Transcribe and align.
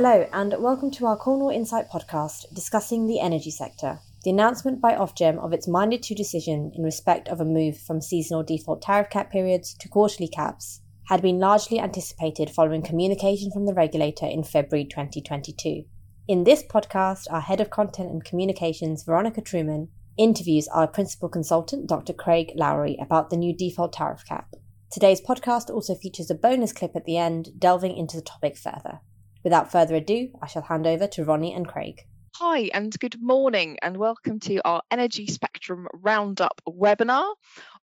Hello, 0.00 0.28
and 0.32 0.54
welcome 0.60 0.92
to 0.92 1.06
our 1.06 1.16
Cornwall 1.16 1.50
Insight 1.50 1.90
podcast 1.90 2.54
discussing 2.54 3.08
the 3.08 3.18
energy 3.18 3.50
sector. 3.50 3.98
The 4.22 4.30
announcement 4.30 4.80
by 4.80 4.94
Ofgem 4.94 5.44
of 5.44 5.52
its 5.52 5.66
minded 5.66 6.04
to 6.04 6.14
decision 6.14 6.70
in 6.72 6.84
respect 6.84 7.26
of 7.26 7.40
a 7.40 7.44
move 7.44 7.76
from 7.76 8.00
seasonal 8.00 8.44
default 8.44 8.80
tariff 8.80 9.10
cap 9.10 9.32
periods 9.32 9.74
to 9.80 9.88
quarterly 9.88 10.28
caps 10.28 10.82
had 11.08 11.20
been 11.20 11.40
largely 11.40 11.80
anticipated 11.80 12.48
following 12.48 12.80
communication 12.80 13.50
from 13.50 13.66
the 13.66 13.74
regulator 13.74 14.24
in 14.24 14.44
February 14.44 14.84
2022. 14.84 15.82
In 16.28 16.44
this 16.44 16.62
podcast, 16.62 17.24
our 17.28 17.40
Head 17.40 17.60
of 17.60 17.70
Content 17.70 18.08
and 18.08 18.24
Communications, 18.24 19.02
Veronica 19.02 19.40
Truman, 19.40 19.88
interviews 20.16 20.68
our 20.68 20.86
Principal 20.86 21.28
Consultant, 21.28 21.88
Dr. 21.88 22.12
Craig 22.12 22.52
Lowrey, 22.56 23.02
about 23.02 23.30
the 23.30 23.36
new 23.36 23.52
default 23.52 23.94
tariff 23.94 24.24
cap. 24.24 24.54
Today's 24.92 25.20
podcast 25.20 25.68
also 25.70 25.96
features 25.96 26.30
a 26.30 26.36
bonus 26.36 26.72
clip 26.72 26.94
at 26.94 27.04
the 27.04 27.16
end, 27.16 27.48
delving 27.58 27.96
into 27.96 28.16
the 28.16 28.22
topic 28.22 28.56
further. 28.56 29.00
Without 29.48 29.72
further 29.72 29.94
ado, 29.94 30.28
I 30.42 30.46
shall 30.46 30.60
hand 30.60 30.86
over 30.86 31.06
to 31.06 31.24
Ronnie 31.24 31.54
and 31.54 31.66
Craig. 31.66 32.04
Hi, 32.36 32.68
and 32.74 32.92
good 32.98 33.16
morning, 33.18 33.78
and 33.80 33.96
welcome 33.96 34.40
to 34.40 34.60
our 34.62 34.82
Energy 34.90 35.26
Spectrum 35.26 35.88
Roundup 35.94 36.60
webinar 36.68 37.32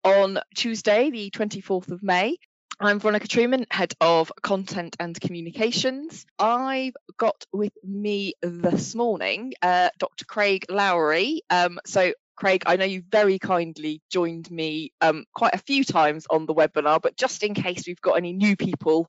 on 0.03 0.37
Tuesday, 0.53 1.09
the 1.09 1.31
24th 1.31 1.89
of 1.89 2.03
May. 2.03 2.37
I'm 2.79 2.99
Veronica 2.99 3.27
Truman, 3.27 3.65
Head 3.71 3.93
of 3.99 4.31
Content 4.43 4.95
and 4.99 5.19
Communications. 5.19 6.27
I've 6.37 6.93
got 7.17 7.45
with 7.51 7.73
me 7.83 8.35
this 8.43 8.93
morning 8.93 9.53
uh, 9.63 9.89
Dr. 9.97 10.25
Craig 10.25 10.67
Lowrey. 10.69 11.39
Um, 11.49 11.79
so, 11.87 12.13
Craig, 12.35 12.63
I 12.65 12.75
know 12.75 12.85
you 12.85 13.01
very 13.09 13.39
kindly 13.39 14.01
joined 14.11 14.51
me 14.51 14.91
um, 15.01 15.25
quite 15.33 15.55
a 15.55 15.59
few 15.59 15.83
times 15.83 16.27
on 16.29 16.45
the 16.45 16.53
webinar, 16.53 17.01
but 17.01 17.15
just 17.15 17.43
in 17.43 17.53
case 17.53 17.87
we've 17.87 18.01
got 18.01 18.17
any 18.17 18.33
new 18.33 18.57
people 18.57 19.07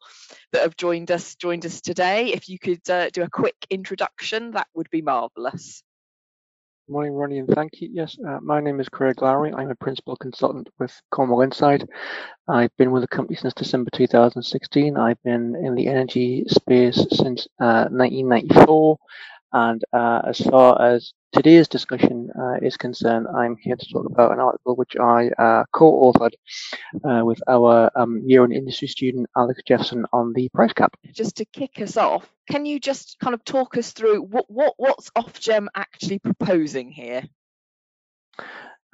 that 0.53 0.62
have 0.62 0.77
joined 0.77 1.11
us 1.11 1.34
joined 1.34 1.67
us 1.67 1.81
today, 1.81 2.33
if 2.33 2.48
you 2.48 2.59
could 2.59 2.89
uh, 2.89 3.11
do 3.11 3.23
a 3.23 3.31
quick 3.31 3.56
introduction, 3.69 4.53
that 4.53 4.69
would 4.75 4.89
be 4.91 5.03
marvellous. 5.03 5.83
Good 6.86 6.92
Morning, 6.92 7.14
Ronnie, 7.14 7.39
and 7.39 7.48
thank 7.48 7.81
you. 7.81 7.89
Yes, 7.92 8.17
uh, 8.25 8.39
my 8.41 8.61
name 8.61 8.78
is 8.78 8.89
Craig 8.89 9.17
Lowrey. 9.17 9.53
I'm 9.58 9.70
a 9.70 9.75
principal 9.75 10.14
consultant 10.14 10.69
with 10.79 10.95
Cornwall 11.11 11.42
Insight. 11.42 11.83
I've 12.47 12.77
been 12.77 12.92
with 12.92 13.03
the 13.03 13.08
company 13.08 13.34
since 13.34 13.55
December 13.55 13.91
2016. 13.92 14.97
I've 14.97 15.20
been 15.25 15.56
in 15.56 15.75
the 15.75 15.89
energy 15.89 16.45
space 16.47 17.05
since 17.11 17.48
uh, 17.58 17.91
1994. 17.91 18.98
And 19.53 19.83
uh, 19.92 20.23
as 20.29 20.39
far 20.39 20.81
as 20.81 21.12
today's 21.37 21.69
discussion 21.69 22.31
uh, 22.41 22.55
is 22.62 22.79
concerned, 22.79 23.27
I'm 23.29 23.59
here 23.59 23.77
to 23.77 23.87
talk 23.92 24.06
about 24.06 24.33
an 24.33 24.41
article 24.41 24.75
which 24.75 24.97
I 24.97 25.29
uh, 25.39 25.65
co-authored 25.70 26.33
uh, 27.05 27.23
with 27.27 27.39
our 27.47 27.91
um, 27.95 28.23
year 28.25 28.42
in 28.47 28.53
industry 28.53 28.89
student 28.89 29.29
Alex 29.37 29.61
Jefferson 29.69 30.07
on 30.14 30.33
the 30.33 30.48
price 30.55 30.73
cap. 30.73 30.97
Just 31.12 31.37
to 31.37 31.45
kick 31.45 31.83
us 31.83 31.98
off, 31.98 32.27
can 32.51 32.64
you 32.64 32.81
just 32.81 33.19
kind 33.19 33.34
of 33.34 33.45
talk 33.45 33.77
us 33.77 33.92
through 33.92 34.23
what, 34.23 34.47
what 34.48 34.73
what's 34.79 35.11
Ofgem 35.11 35.67
actually 35.75 36.20
proposing 36.20 36.91
here? 36.91 37.23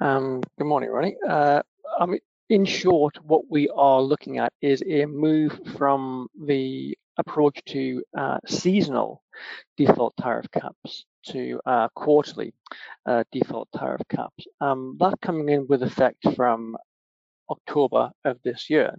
Um, 0.01 0.41
good 0.57 0.67
morning, 0.67 0.89
Ronnie. 0.89 1.15
Uh, 1.25 1.61
I 1.97 2.05
mean, 2.05 2.19
in 2.49 2.65
short, 2.65 3.23
what 3.23 3.43
we 3.49 3.69
are 3.69 4.01
looking 4.01 4.39
at 4.39 4.51
is 4.61 4.83
a 4.85 5.05
move 5.05 5.57
from 5.77 6.27
the 6.45 6.97
approach 7.17 7.61
to 7.67 8.03
uh, 8.17 8.39
seasonal 8.45 9.22
default 9.77 10.15
tariff 10.17 10.49
caps 10.51 11.05
to 11.27 11.59
uh, 11.65 11.87
quarterly 11.95 12.53
uh, 13.05 13.23
default 13.31 13.69
tariff 13.75 14.01
caps. 14.09 14.45
Um, 14.61 14.97
that 14.99 15.19
coming 15.21 15.49
in 15.49 15.67
with 15.67 15.83
effect 15.83 16.25
from 16.35 16.77
October 17.49 18.11
of 18.25 18.39
this 18.43 18.69
year. 18.69 18.95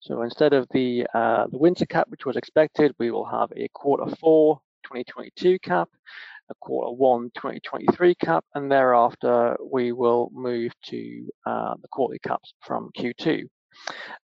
So 0.00 0.22
instead 0.22 0.52
of 0.52 0.66
the 0.72 1.06
uh, 1.14 1.46
the 1.48 1.58
winter 1.58 1.86
cap, 1.86 2.08
which 2.08 2.26
was 2.26 2.36
expected, 2.36 2.94
we 2.98 3.10
will 3.10 3.24
have 3.24 3.50
a 3.56 3.68
quarter 3.68 4.14
four 4.16 4.60
2022 4.84 5.58
cap, 5.58 5.88
a 6.50 6.54
quarter 6.60 6.92
one 6.92 7.30
2023 7.34 8.14
cap, 8.14 8.44
and 8.54 8.70
thereafter 8.70 9.56
we 9.62 9.92
will 9.92 10.30
move 10.32 10.72
to 10.84 11.28
uh, 11.46 11.74
the 11.80 11.88
quarterly 11.88 12.20
caps 12.20 12.54
from 12.60 12.90
Q2. 12.96 13.44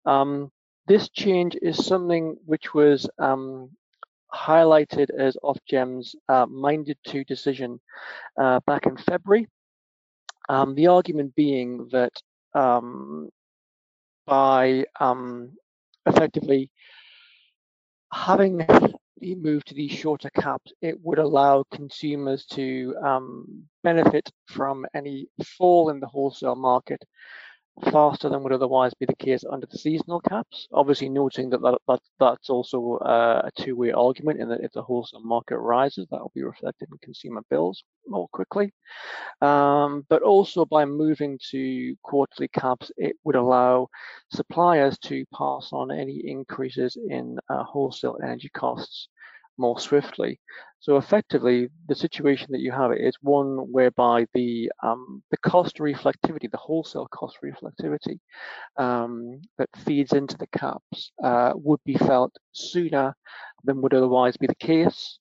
Um, 0.06 0.50
this 0.86 1.08
change 1.08 1.56
is 1.62 1.84
something 1.84 2.36
which 2.44 2.74
was 2.74 3.08
um, 3.18 3.70
highlighted 4.34 5.10
as 5.10 5.36
Ofgem's 5.42 6.14
uh, 6.28 6.46
minded 6.46 6.98
to 7.06 7.24
decision 7.24 7.80
uh, 8.40 8.60
back 8.66 8.86
in 8.86 8.96
February. 8.96 9.46
Um, 10.48 10.74
the 10.74 10.88
argument 10.88 11.34
being 11.34 11.88
that 11.92 12.12
um, 12.54 13.30
by 14.26 14.84
um, 15.00 15.52
effectively 16.06 16.70
having 18.12 18.66
move 19.34 19.64
to 19.64 19.74
these 19.74 19.92
shorter 19.92 20.30
caps, 20.30 20.72
it 20.82 20.98
would 21.02 21.18
allow 21.18 21.64
consumers 21.72 22.44
to 22.44 22.94
um, 23.02 23.64
benefit 23.82 24.28
from 24.46 24.84
any 24.94 25.26
fall 25.56 25.88
in 25.88 26.00
the 26.00 26.06
wholesale 26.06 26.56
market 26.56 27.02
faster 27.90 28.28
than 28.28 28.42
would 28.42 28.52
otherwise 28.52 28.94
be 28.94 29.06
the 29.06 29.14
case 29.16 29.44
under 29.50 29.66
the 29.66 29.78
seasonal 29.78 30.20
caps. 30.20 30.68
Obviously, 30.72 31.08
noting 31.08 31.50
that, 31.50 31.60
that, 31.62 31.78
that 31.88 32.00
that's 32.20 32.50
also 32.50 32.98
uh, 32.98 33.42
a 33.44 33.62
two-way 33.62 33.92
argument 33.92 34.40
in 34.40 34.48
that 34.48 34.60
if 34.60 34.72
the 34.72 34.82
wholesale 34.82 35.20
market 35.20 35.58
rises, 35.58 36.06
that 36.10 36.20
will 36.20 36.32
be 36.34 36.42
reflected 36.42 36.88
in 36.90 36.98
consumer 36.98 37.42
bills 37.50 37.82
more 38.06 38.28
quickly. 38.32 38.72
Um, 39.40 40.06
but 40.08 40.22
also 40.22 40.64
by 40.64 40.84
moving 40.84 41.38
to 41.50 41.96
quarterly 42.02 42.48
caps, 42.48 42.92
it 42.96 43.16
would 43.24 43.36
allow 43.36 43.88
suppliers 44.30 44.98
to 44.98 45.24
pass 45.36 45.70
on 45.72 45.90
any 45.90 46.22
increases 46.24 46.96
in 47.08 47.38
uh, 47.48 47.64
wholesale 47.64 48.18
energy 48.22 48.50
costs 48.54 49.08
more 49.58 49.78
swiftly. 49.78 50.40
So 50.80 50.96
effectively, 50.96 51.70
the 51.88 51.94
situation 51.94 52.48
that 52.50 52.60
you 52.60 52.72
have 52.72 52.92
is 52.92 53.16
one 53.22 53.72
whereby 53.72 54.26
the 54.34 54.70
um, 54.82 55.22
the 55.30 55.38
cost 55.38 55.78
reflectivity, 55.78 56.50
the 56.50 56.58
wholesale 56.58 57.08
cost 57.10 57.38
reflectivity 57.42 58.18
um, 58.76 59.40
that 59.58 59.70
feeds 59.84 60.12
into 60.12 60.36
the 60.36 60.48
caps 60.48 61.12
uh, 61.22 61.52
would 61.54 61.80
be 61.84 61.94
felt 61.94 62.32
sooner 62.52 63.14
than 63.64 63.80
would 63.80 63.94
otherwise 63.94 64.36
be 64.36 64.46
the 64.46 64.54
case. 64.54 65.18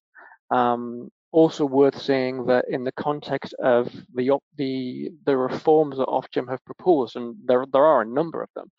Um, 0.51 1.09
also 1.31 1.65
worth 1.65 1.99
saying 1.99 2.45
that 2.45 2.65
in 2.69 2.83
the 2.83 2.91
context 2.91 3.53
of 3.55 3.91
the 4.13 4.37
the 4.57 5.11
the 5.25 5.35
reforms 5.35 5.97
that 5.97 6.07
Ofgem 6.07 6.47
have 6.49 6.63
proposed, 6.65 7.15
and 7.15 7.35
there 7.45 7.65
there 7.73 7.85
are 7.85 8.01
a 8.01 8.05
number 8.05 8.41
of 8.43 8.49
them 8.55 8.69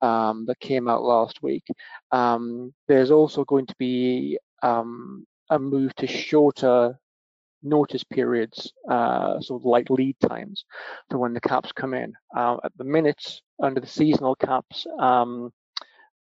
um, 0.00 0.44
that 0.46 0.58
came 0.60 0.88
out 0.88 1.02
last 1.02 1.42
week, 1.42 1.64
um, 2.10 2.74
there's 2.88 3.10
also 3.10 3.44
going 3.44 3.66
to 3.66 3.74
be 3.78 4.38
um, 4.62 5.26
a 5.50 5.58
move 5.58 5.94
to 5.96 6.06
shorter 6.06 6.98
notice 7.62 8.04
periods, 8.04 8.72
uh, 8.88 9.40
sort 9.40 9.62
of 9.62 9.66
like 9.66 9.90
lead 9.90 10.16
times 10.20 10.64
for 11.10 11.18
when 11.18 11.32
the 11.32 11.40
caps 11.40 11.72
come 11.72 11.94
in. 11.94 12.12
Uh, 12.36 12.56
at 12.64 12.72
the 12.76 12.84
minute, 12.84 13.40
under 13.62 13.80
the 13.80 13.86
seasonal 13.86 14.34
caps, 14.34 14.86
um, 14.98 15.52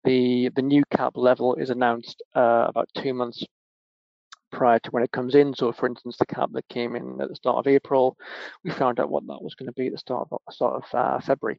the 0.04 0.50
the 0.56 0.62
new 0.62 0.82
cap 0.90 1.12
level 1.16 1.54
is 1.56 1.70
announced 1.70 2.22
uh, 2.34 2.66
about 2.68 2.88
two 2.94 3.14
months 3.14 3.44
prior 4.50 4.78
to 4.80 4.90
when 4.90 5.02
it 5.02 5.12
comes 5.12 5.34
in. 5.34 5.54
So, 5.54 5.72
for 5.72 5.86
instance, 5.86 6.16
the 6.18 6.26
cap 6.26 6.50
that 6.52 6.68
came 6.68 6.96
in 6.96 7.20
at 7.20 7.28
the 7.28 7.36
start 7.36 7.58
of 7.58 7.66
April, 7.66 8.16
we 8.64 8.70
found 8.70 8.98
out 9.00 9.10
what 9.10 9.26
that 9.26 9.42
was 9.42 9.54
going 9.54 9.68
to 9.68 9.72
be 9.72 9.86
at 9.86 9.92
the 9.92 9.98
start 9.98 10.28
of 10.30 10.38
start 10.52 10.82
of 10.82 10.94
uh, 10.94 11.20
February. 11.20 11.58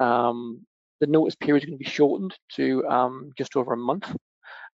Um, 0.00 0.66
the 1.00 1.06
notice 1.06 1.34
period 1.34 1.62
is 1.62 1.66
going 1.66 1.78
to 1.78 1.84
be 1.84 1.90
shortened 1.90 2.34
to 2.52 2.86
um, 2.86 3.32
just 3.36 3.56
over 3.56 3.72
a 3.72 3.76
month. 3.76 4.14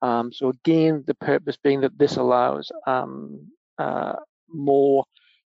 Um, 0.02 0.31
so 0.31 0.50
again, 0.50 1.03
the 1.08 1.16
purpose 1.16 1.58
being 1.58 1.81
that 1.81 1.97
this 1.97 2.18
allows 2.18 2.72
um, 2.85 3.47
uh, 3.78 4.13
more 4.50 5.03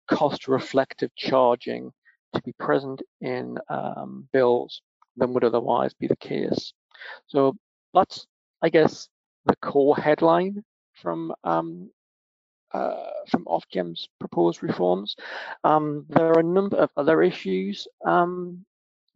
cost-reflective 0.09 1.11
charging 1.15 1.91
to 2.33 2.41
be 2.43 2.53
present 2.59 3.01
in 3.21 3.57
um, 3.69 4.27
bills 4.33 4.81
than 5.17 5.33
would 5.33 5.43
otherwise 5.43 5.93
be 5.93 6.07
the 6.07 6.15
case. 6.17 6.73
So 7.27 7.55
that's, 7.93 8.25
I 8.61 8.69
guess, 8.69 9.07
the 9.45 9.55
core 9.57 9.95
headline 9.95 10.63
from 10.93 11.33
um, 11.43 11.89
uh, 12.71 13.09
from 13.29 13.45
Ofgem's 13.45 14.07
proposed 14.19 14.61
reforms. 14.61 15.15
Um, 15.63 16.05
there 16.09 16.27
are 16.27 16.39
a 16.39 16.43
number 16.43 16.77
of 16.77 16.91
other 16.97 17.23
issues 17.23 17.87
um, 18.05 18.63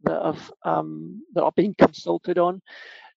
that 0.02 0.20
have 0.24 0.52
that 0.64 1.42
are 1.42 1.52
being 1.56 1.74
consulted 1.78 2.38
on 2.38 2.60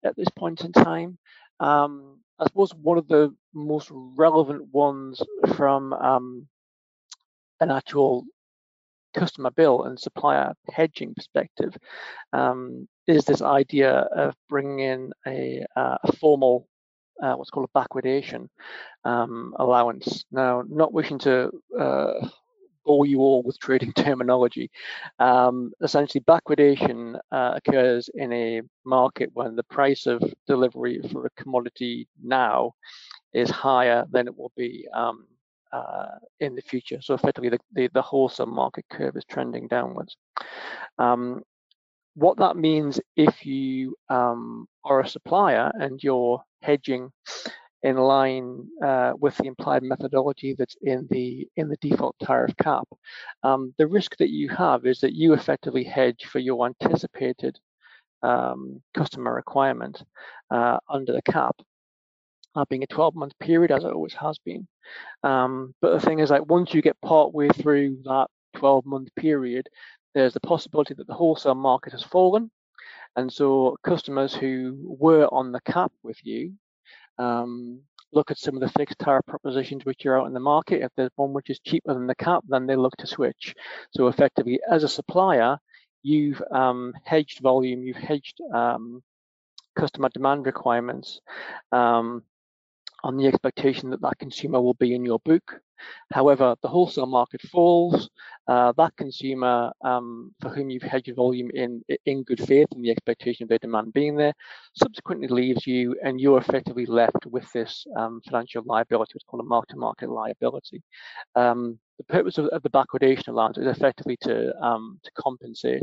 at 0.04 0.16
this 0.16 0.30
point 0.36 0.62
in 0.62 0.72
time. 0.72 1.18
Um, 1.60 2.20
I 2.40 2.46
suppose 2.46 2.74
one 2.76 2.98
of 2.98 3.08
the 3.08 3.34
most 3.54 3.90
relevant 3.92 4.72
ones 4.74 5.22
from 5.56 5.94
um, 5.94 6.48
an 7.60 7.72
actual 7.72 8.26
customer 9.16 9.50
bill 9.52 9.84
and 9.84 10.00
supplier 10.00 10.54
hedging 10.72 11.14
perspective 11.16 11.76
um, 12.34 12.88
is 13.08 13.26
this 13.26 13.42
idea 13.42 13.92
of 14.16 14.36
bringing 14.50 14.80
in 14.80 15.12
a, 15.26 15.66
uh, 15.76 15.98
a 16.04 16.12
formal 16.14 16.68
uh, 17.22 17.34
what's 17.34 17.50
called 17.50 17.68
a 17.74 17.80
backwardation 17.80 18.48
um, 19.04 19.56
allowance. 19.58 20.26
Now, 20.32 20.64
not 20.68 20.94
wishing 20.94 21.18
to 21.20 21.50
uh, 21.80 22.28
bore 22.88 23.06
you 23.06 23.20
all 23.20 23.44
with 23.44 23.60
trading 23.60 23.92
terminology. 24.06 24.72
Um, 25.20 25.74
essentially, 25.82 26.24
backwardation 26.28 27.20
uh, 27.32 27.60
occurs 27.60 28.10
in 28.16 28.32
a 28.34 28.62
market 28.86 29.30
when 29.34 29.56
the 29.56 29.64
price 29.64 30.08
of 30.08 30.24
delivery 30.48 31.02
for 31.12 31.26
a 31.26 31.42
commodity 31.42 32.08
now 32.24 32.74
is 33.34 33.50
higher 33.50 34.06
than 34.10 34.28
it 34.28 34.36
will 34.36 34.54
be 34.56 34.88
um, 34.94 35.28
uh, 35.74 36.16
in 36.40 36.56
the 36.56 36.62
future. 36.62 37.00
So 37.02 37.14
effectively, 37.14 37.50
the, 37.50 37.60
the, 37.74 37.90
the, 37.94 38.02
wholesale 38.02 38.46
market 38.46 38.86
curve 38.90 39.18
is 39.18 39.26
trending 39.30 39.68
downwards. 39.68 40.16
Um, 40.98 41.44
what 42.16 42.38
that 42.38 42.56
means 42.56 43.00
if 43.18 43.46
you 43.46 43.96
um, 44.10 44.66
are 44.86 45.02
a 45.02 45.08
supplier 45.08 45.72
and 45.76 46.02
you're 46.02 46.42
hedging 46.62 47.12
in 47.84 47.96
line 47.96 48.68
uh, 48.84 49.14
with 49.20 49.38
the 49.38 49.46
implied 49.46 49.84
methodology 49.84 50.56
that's 50.58 50.76
in 50.82 51.08
the 51.12 51.48
in 51.56 51.70
the 51.70 51.78
default 51.78 52.16
tariff 52.22 52.56
cap, 52.58 52.88
um, 53.44 53.74
the 53.78 53.88
risk 53.88 54.18
that 54.18 54.30
you 54.30 54.50
have 54.50 54.86
is 54.86 55.00
that 55.02 55.14
you 55.14 55.34
effectively 55.34 55.84
hedge 55.84 56.26
for 56.26 56.40
your 56.40 56.66
anticipated 56.66 57.58
um, 58.24 58.82
customer 58.96 59.34
requirement 59.34 60.04
uh, 60.50 60.78
under 60.90 61.14
the 61.14 61.22
cap, 61.22 61.56
uh, 62.56 62.66
being 62.70 62.84
a 62.84 62.88
12-month 62.88 63.34
period 63.40 63.72
as 63.72 63.84
it 63.84 63.94
always 63.94 64.14
has 64.14 64.40
been. 64.40 64.68
Um, 65.24 65.76
but 65.82 65.94
the 65.94 66.00
thing 66.00 66.20
is, 66.20 66.32
like 66.32 66.50
once 66.50 66.74
you 66.74 66.82
get 66.82 67.00
part 67.02 67.34
way 67.34 67.50
through 67.50 68.00
that 68.06 68.28
12-month 68.56 69.10
period, 69.16 69.68
there's 70.16 70.34
the 70.34 70.40
possibility 70.40 70.96
that 70.96 71.06
the 71.06 71.14
wholesale 71.14 71.54
market 71.54 71.94
has 71.94 72.02
fallen, 72.02 72.50
and 73.16 73.32
so 73.32 73.78
customers 73.84 74.34
who 74.34 74.78
were 74.84 75.28
on 75.32 75.52
the 75.52 75.62
cap 75.62 75.92
with 76.02 76.18
you 76.24 76.54
um, 77.18 77.82
look 78.14 78.32
at 78.32 78.38
some 78.38 78.56
of 78.56 78.62
the 78.62 78.70
fixed 78.70 79.00
tariff 79.00 79.26
propositions 79.26 79.86
which 79.86 80.06
are 80.06 80.20
out 80.20 80.28
in 80.28 80.34
the 80.34 80.40
market. 80.40 80.82
If 80.82 80.92
there's 80.96 81.12
one 81.16 81.34
which 81.34 81.50
is 81.50 81.60
cheaper 81.60 81.94
than 81.94 82.08
the 82.08 82.16
cap, 82.16 82.44
then 82.48 82.66
they 82.66 82.76
look 82.76 82.96
to 82.98 83.08
switch. 83.08 83.56
So 83.92 84.08
effectively, 84.08 84.60
as 84.70 84.84
a 84.84 84.88
supplier, 84.88 85.58
you've 86.04 86.42
um, 86.52 86.94
hedged 87.04 87.40
volume, 87.42 87.84
you've 87.84 87.98
hedged 87.98 88.40
um, 88.54 89.04
customer 89.76 90.10
demand 90.10 90.46
requirements 90.46 91.22
um, 91.72 92.24
on 93.04 93.18
the 93.18 93.28
expectation 93.28 93.90
that 93.92 94.02
that 94.02 94.20
consumer 94.20 94.62
will 94.62 94.74
be 94.76 94.94
in 94.94 95.06
your 95.06 95.20
book. 95.20 95.62
However, 96.12 96.56
the 96.62 96.68
wholesale 96.68 97.06
market 97.06 97.42
falls. 97.42 98.10
Uh, 98.48 98.72
that 98.78 98.96
consumer 98.96 99.72
um, 99.82 100.34
for 100.40 100.50
whom 100.50 100.70
you've 100.70 100.82
hedged 100.82 101.08
your 101.08 101.16
volume 101.16 101.50
in 101.54 101.84
in 102.06 102.24
good 102.24 102.40
faith 102.48 102.68
and 102.72 102.84
the 102.84 102.92
expectation 102.92 103.44
of 103.44 103.50
their 103.50 103.58
demand 103.58 103.92
being 103.94 104.16
there, 104.16 104.34
subsequently 104.74 105.28
leaves 105.28 105.68
you, 105.68 105.96
and 106.04 106.22
you're 106.22 106.38
effectively 106.38 106.86
left 106.86 107.26
with 107.26 107.52
this 107.52 107.86
um, 107.98 108.22
financial 108.26 108.64
liability, 108.66 109.12
what's 109.14 109.26
called 109.26 109.42
a 109.42 109.46
mark-to-market 109.46 110.10
liability. 110.10 110.82
Um, 111.36 111.78
the 111.98 112.04
purpose 112.06 112.38
of, 112.38 112.46
of, 112.48 112.62
the 112.64 112.70
backwardation 112.70 113.30
allowance 113.30 113.58
is 113.58 113.68
effectively 113.68 114.18
to 114.22 114.56
um, 114.64 115.00
to 115.04 115.12
compensate 115.18 115.82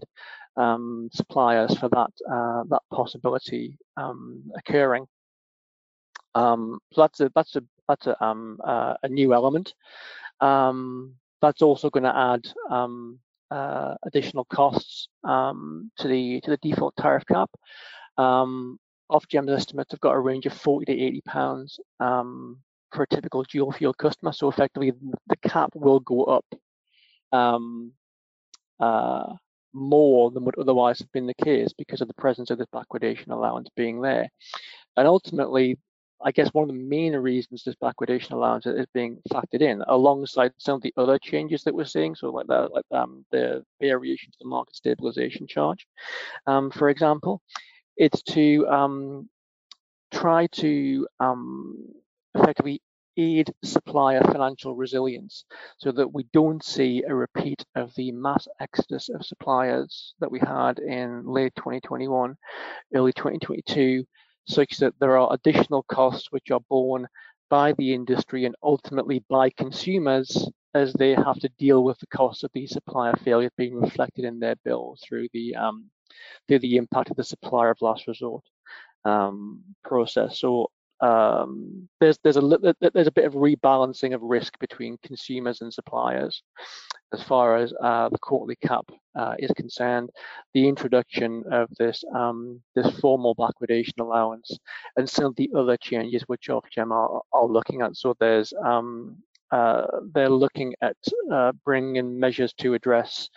um, 0.57 1.11
suppliers 1.13 1.77
for 1.77 1.89
that 1.89 2.11
uh, 2.31 2.63
that 2.69 2.83
possibility 2.91 3.77
um, 3.97 4.43
occurring. 4.57 5.07
Um, 6.35 6.79
so 6.93 7.03
that's 7.03 7.21
a 7.21 7.33
that's 7.35 7.57
a 7.57 7.63
that's 7.89 8.07
a, 8.07 8.25
um, 8.25 8.59
uh, 8.65 8.95
a 9.03 9.09
new 9.09 9.35
element. 9.35 9.75
Um, 10.41 11.15
that's 11.41 11.63
also 11.63 11.91
going 11.91 12.05
to 12.05 12.17
add 12.17 12.47
um, 12.71 13.19
uh, 13.51 13.95
additional 14.05 14.45
costs 14.47 15.09
um, 15.25 15.91
to 15.99 16.09
the 16.09 16.41
to 16.43 16.51
the 16.51 16.59
default 16.59 16.95
tariff 16.97 17.25
cap. 17.27 17.51
Um, 18.17 18.79
Ofgem's 19.11 19.51
estimates 19.51 19.93
have 19.93 20.01
got 20.01 20.15
a 20.15 20.21
range 20.21 20.47
of 20.47 20.55
40 20.55 20.87
to 20.87 20.93
80 20.93 21.21
pounds 21.27 21.79
um, 22.01 22.59
for 22.93 23.03
a 23.03 23.07
typical 23.07 23.43
dual 23.43 23.73
fuel 23.73 23.93
customer. 23.93 24.33
So 24.33 24.49
effectively, 24.49 24.93
the 25.27 25.37
cap 25.37 25.71
will 25.75 26.01
go 26.01 26.25
up 26.25 26.45
uh, 28.81 29.35
more 29.73 30.31
than 30.31 30.45
would 30.45 30.59
otherwise 30.59 31.01
have 31.01 31.13
been 31.13 31.27
the 31.27 31.45
case 31.45 31.73
because 31.77 32.01
of 32.01 32.09
the 32.09 32.15
presence 32.15 32.51
of 32.51 32.59
this 32.59 32.69
backwardation 32.75 33.29
allowance 33.29 33.69
being 33.77 34.01
there. 34.01 34.29
And 34.97 35.07
ultimately, 35.07 35.79
I 36.25 36.33
guess 36.33 36.49
one 36.55 36.63
of 36.63 36.75
the 36.75 36.83
main 36.83 37.15
reasons 37.15 37.63
this 37.63 37.75
backwardation 37.77 38.33
allowance 38.33 38.65
is 38.65 38.87
being 38.95 39.19
factored 39.31 39.61
in 39.61 39.83
alongside 39.87 40.53
some 40.59 40.77
of 40.77 40.83
the 40.83 40.95
other 40.97 41.19
changes 41.19 41.63
that 41.65 41.75
we're 41.75 41.85
seeing. 41.85 42.15
So 42.15 42.31
like 42.31 42.47
the, 42.47 42.69
like 42.73 42.85
um, 42.93 43.27
the 43.31 43.63
variation 43.81 44.33
to 44.33 44.39
the 44.41 44.49
market 44.49 44.75
stabilization 44.75 45.47
charge, 45.47 45.87
um, 46.47 46.71
for 46.71 46.89
example, 46.89 47.43
it's 47.97 48.23
to 48.23 48.67
um, 48.69 49.29
try 50.13 50.47
to 50.47 51.07
um, 51.21 51.89
effectively 52.35 52.81
aid 53.17 53.53
supplier 53.63 54.21
financial 54.23 54.75
resilience 54.75 55.45
so 55.79 55.93
that 55.93 56.13
we 56.13 56.27
don't 56.33 56.65
see 56.65 57.03
a 57.07 57.15
repeat 57.15 57.65
of 57.77 57.95
the 57.95 58.11
mass 58.13 58.49
exodus 58.61 59.09
of 59.09 59.25
suppliers 59.25 60.15
that 60.21 60.31
we 60.31 60.41
had 60.41 60.79
in 60.79 61.25
late 61.27 61.55
2021, 61.57 62.37
early 62.95 63.13
2022, 63.13 64.05
such 64.47 64.79
that 64.79 64.95
there 65.01 65.17
are 65.17 65.33
additional 65.33 65.83
costs 65.85 66.31
which 66.31 66.51
are 66.51 66.61
borne 66.69 67.07
by 67.51 67.73
the 67.75 67.95
industry 67.95 68.45
and 68.45 68.55
ultimately 68.63 69.25
by 69.29 69.51
consumers 69.51 70.49
as 70.75 70.93
they 70.95 71.15
have 71.15 71.39
to 71.39 71.49
deal 71.59 71.85
with 71.85 71.99
the 71.99 72.07
cost 72.09 72.43
of 72.45 72.51
the 72.53 72.67
supplier 72.67 73.15
failure 73.25 73.51
being 73.57 73.75
reflected 73.75 74.25
in 74.25 74.41
their 74.41 74.57
bill 74.65 74.97
through 75.03 75.29
the 75.33 75.55
um, 75.55 75.91
through 76.49 76.59
the 76.59 76.77
impact 76.77 77.11
of 77.11 77.17
the 77.17 77.25
supplier 77.25 77.71
of 77.71 77.81
last 77.81 78.07
resort 78.07 78.43
um, 79.05 79.63
process. 79.85 80.39
So 80.39 80.71
um, 81.01 81.89
there's 82.01 82.19
there's 82.23 82.37
a 82.37 82.75
there's 82.93 83.07
a 83.07 83.13
bit 83.13 83.25
of 83.25 83.35
rebalancing 83.35 84.15
of 84.15 84.23
risk 84.23 84.59
between 84.59 84.99
consumers 85.03 85.61
and 85.61 85.73
suppliers 85.73 86.43
as 87.13 87.23
far 87.23 87.57
as 87.57 87.73
uh, 87.83 88.09
the 88.09 88.19
quarterly 88.19 88.57
cap 88.57 88.85
uh, 89.19 89.35
is 89.39 89.51
concerned. 89.57 90.11
The 90.55 90.69
introduction 90.69 91.45
of 91.51 91.69
this 91.79 92.05
um, 92.15 92.61
this 92.75 92.91
formal 93.01 93.35
backwardation 93.35 94.01
allowance 94.01 94.59
and 94.97 95.09
some 95.09 95.27
of 95.27 95.37
the 95.37 95.51
other 95.57 95.77
changes 95.77 96.23
which 96.27 96.49
Ofgem 96.49 96.91
are, 96.91 97.23
are 97.33 97.47
looking 97.47 97.83
at. 97.83 97.97
So 97.97 98.15
there's 98.19 98.53
um, 98.65 99.17
uh, 99.51 99.87
they're 100.15 100.29
looking 100.29 100.75
at 100.81 100.97
uh, 101.33 101.53
bringing 101.65 102.19
measures 102.19 102.53
to 102.55 102.75
address 102.75 103.29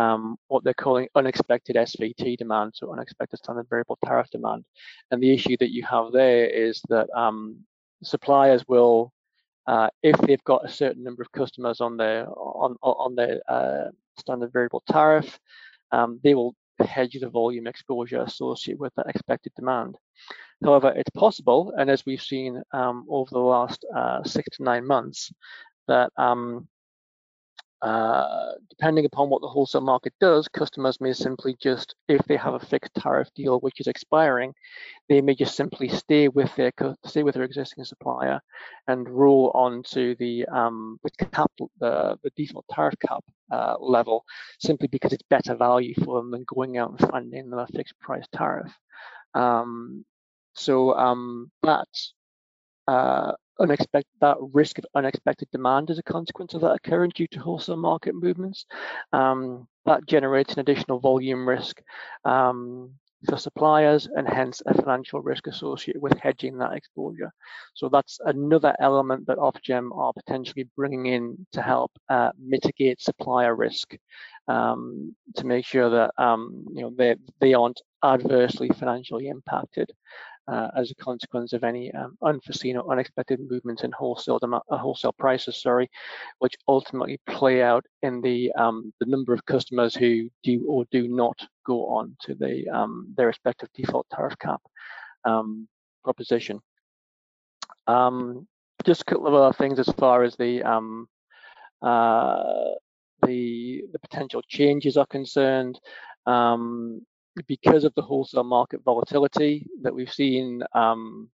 um, 0.00 0.36
what 0.48 0.64
they're 0.64 0.74
calling 0.74 1.08
unexpected 1.14 1.76
SVT 1.76 2.38
demand, 2.38 2.72
so 2.74 2.92
unexpected 2.92 3.38
standard 3.38 3.68
variable 3.68 3.98
tariff 4.04 4.30
demand. 4.30 4.64
And 5.10 5.22
the 5.22 5.32
issue 5.32 5.56
that 5.58 5.72
you 5.72 5.84
have 5.84 6.12
there 6.12 6.46
is 6.46 6.80
that 6.88 7.08
um, 7.14 7.58
suppliers 8.02 8.64
will, 8.66 9.12
uh, 9.66 9.88
if 10.02 10.16
they've 10.18 10.44
got 10.44 10.64
a 10.64 10.72
certain 10.72 11.04
number 11.04 11.22
of 11.22 11.32
customers 11.32 11.80
on 11.80 11.96
their 11.96 12.26
on 12.28 12.76
on 12.82 13.14
their 13.14 13.40
uh, 13.48 13.90
standard 14.18 14.52
variable 14.52 14.82
tariff, 14.90 15.38
um, 15.92 16.18
they 16.24 16.34
will 16.34 16.54
hedge 16.78 17.18
the 17.20 17.28
volume 17.28 17.66
exposure 17.66 18.22
associated 18.22 18.80
with 18.80 18.94
that 18.96 19.08
expected 19.08 19.52
demand. 19.54 19.98
However, 20.64 20.92
it's 20.96 21.10
possible, 21.10 21.72
and 21.76 21.90
as 21.90 22.04
we've 22.06 22.22
seen 22.22 22.62
um, 22.72 23.06
over 23.08 23.30
the 23.30 23.38
last 23.38 23.84
uh, 23.94 24.22
six 24.24 24.56
to 24.56 24.62
nine 24.62 24.86
months, 24.86 25.32
that 25.88 26.10
um, 26.16 26.68
uh, 27.82 28.52
depending 28.68 29.06
upon 29.06 29.30
what 29.30 29.40
the 29.40 29.48
wholesale 29.48 29.80
market 29.80 30.12
does, 30.20 30.48
customers 30.48 31.00
may 31.00 31.12
simply 31.14 31.56
just, 31.60 31.94
if 32.08 32.20
they 32.26 32.36
have 32.36 32.54
a 32.54 32.58
fixed 32.58 32.94
tariff 32.94 33.28
deal 33.34 33.58
which 33.60 33.80
is 33.80 33.86
expiring, 33.86 34.52
they 35.08 35.22
may 35.22 35.34
just 35.34 35.56
simply 35.56 35.88
stay 35.88 36.28
with 36.28 36.54
their 36.56 36.72
stay 37.06 37.22
with 37.22 37.34
their 37.34 37.44
existing 37.44 37.84
supplier 37.84 38.38
and 38.88 39.08
roll 39.08 39.50
on 39.54 39.82
to 39.82 40.14
the 40.16 40.44
um, 40.46 41.00
cap, 41.32 41.50
the, 41.80 42.18
the 42.22 42.30
default 42.36 42.66
tariff 42.70 42.94
cap 43.00 43.24
uh, 43.50 43.76
level, 43.80 44.24
simply 44.58 44.88
because 44.88 45.14
it's 45.14 45.24
better 45.30 45.54
value 45.54 45.94
for 46.04 46.18
them 46.18 46.30
than 46.30 46.44
going 46.46 46.76
out 46.76 46.90
and 46.90 47.10
finding 47.10 47.40
another 47.40 47.66
fixed 47.74 47.98
price 47.98 48.26
tariff. 48.34 48.72
Um, 49.34 50.04
so 50.54 50.94
um, 50.98 51.50
that 51.62 51.88
uh, 52.90 53.32
unexpected 53.60 54.10
that 54.20 54.36
risk 54.52 54.78
of 54.78 54.86
unexpected 54.94 55.48
demand 55.52 55.90
as 55.90 55.98
a 55.98 56.02
consequence 56.02 56.54
of 56.54 56.62
that 56.62 56.72
occurring 56.72 57.12
due 57.14 57.28
to 57.28 57.38
wholesale 57.38 57.76
market 57.76 58.14
movements. 58.14 58.66
Um, 59.12 59.68
that 59.86 60.06
generates 60.06 60.54
an 60.54 60.60
additional 60.60 60.98
volume 60.98 61.48
risk 61.48 61.80
um, 62.24 62.90
for 63.28 63.36
suppliers 63.36 64.08
and 64.16 64.26
hence 64.28 64.62
a 64.66 64.74
financial 64.74 65.20
risk 65.20 65.46
associated 65.46 66.00
with 66.00 66.18
hedging 66.18 66.56
that 66.58 66.72
exposure. 66.72 67.30
So 67.74 67.88
that's 67.88 68.18
another 68.24 68.74
element 68.80 69.26
that 69.26 69.38
Ofgem 69.38 69.96
are 69.96 70.12
potentially 70.12 70.68
bringing 70.76 71.06
in 71.06 71.46
to 71.52 71.62
help 71.62 71.92
uh, 72.08 72.30
mitigate 72.38 73.00
supplier 73.00 73.54
risk 73.54 73.94
um, 74.48 75.14
to 75.36 75.46
make 75.46 75.64
sure 75.64 75.90
that 75.90 76.10
um, 76.18 76.64
you 76.72 76.82
know 76.82 76.92
they 76.96 77.16
they 77.40 77.54
aren't 77.54 77.80
adversely 78.02 78.68
financially 78.70 79.28
impacted 79.28 79.92
uh, 80.50 80.68
as 80.76 80.90
a 80.90 80.94
consequence 80.96 81.52
of 81.52 81.62
any 81.62 81.92
um, 81.92 82.16
unforeseen 82.22 82.76
or 82.76 82.90
unexpected 82.92 83.40
movements 83.48 83.84
in 83.84 83.92
wholesale 83.92 84.38
uh, 84.42 84.76
wholesale 84.76 85.12
prices, 85.12 85.60
sorry, 85.62 85.88
which 86.40 86.56
ultimately 86.66 87.20
play 87.26 87.62
out 87.62 87.84
in 88.02 88.20
the 88.20 88.52
um, 88.58 88.92
the 89.00 89.06
number 89.06 89.32
of 89.32 89.44
customers 89.46 89.94
who 89.94 90.28
do 90.42 90.64
or 90.68 90.84
do 90.90 91.08
not 91.08 91.38
go 91.64 91.86
on 91.86 92.16
to 92.20 92.34
the 92.34 92.68
um, 92.68 93.12
their 93.16 93.28
respective 93.28 93.68
default 93.74 94.06
tariff 94.12 94.36
cap 94.38 94.60
um, 95.24 95.68
proposition. 96.02 96.60
Um, 97.86 98.46
just 98.84 99.02
a 99.02 99.04
couple 99.04 99.26
of 99.26 99.34
other 99.34 99.52
things 99.52 99.78
as 99.78 99.88
far 99.98 100.24
as 100.24 100.36
the 100.36 100.62
um, 100.62 101.06
uh, 101.82 102.72
the 103.24 103.82
the 103.92 103.98
potential 104.00 104.42
changes 104.48 104.96
are 104.96 105.06
concerned. 105.06 105.78
Um, 106.26 107.02
because 107.46 107.84
of 107.84 107.94
the 107.94 108.02
wholesale 108.02 108.44
market 108.44 108.82
volatility 108.84 109.66
that 109.82 109.94
we've 109.94 110.12
seen 110.12 110.62
um, 110.72 111.30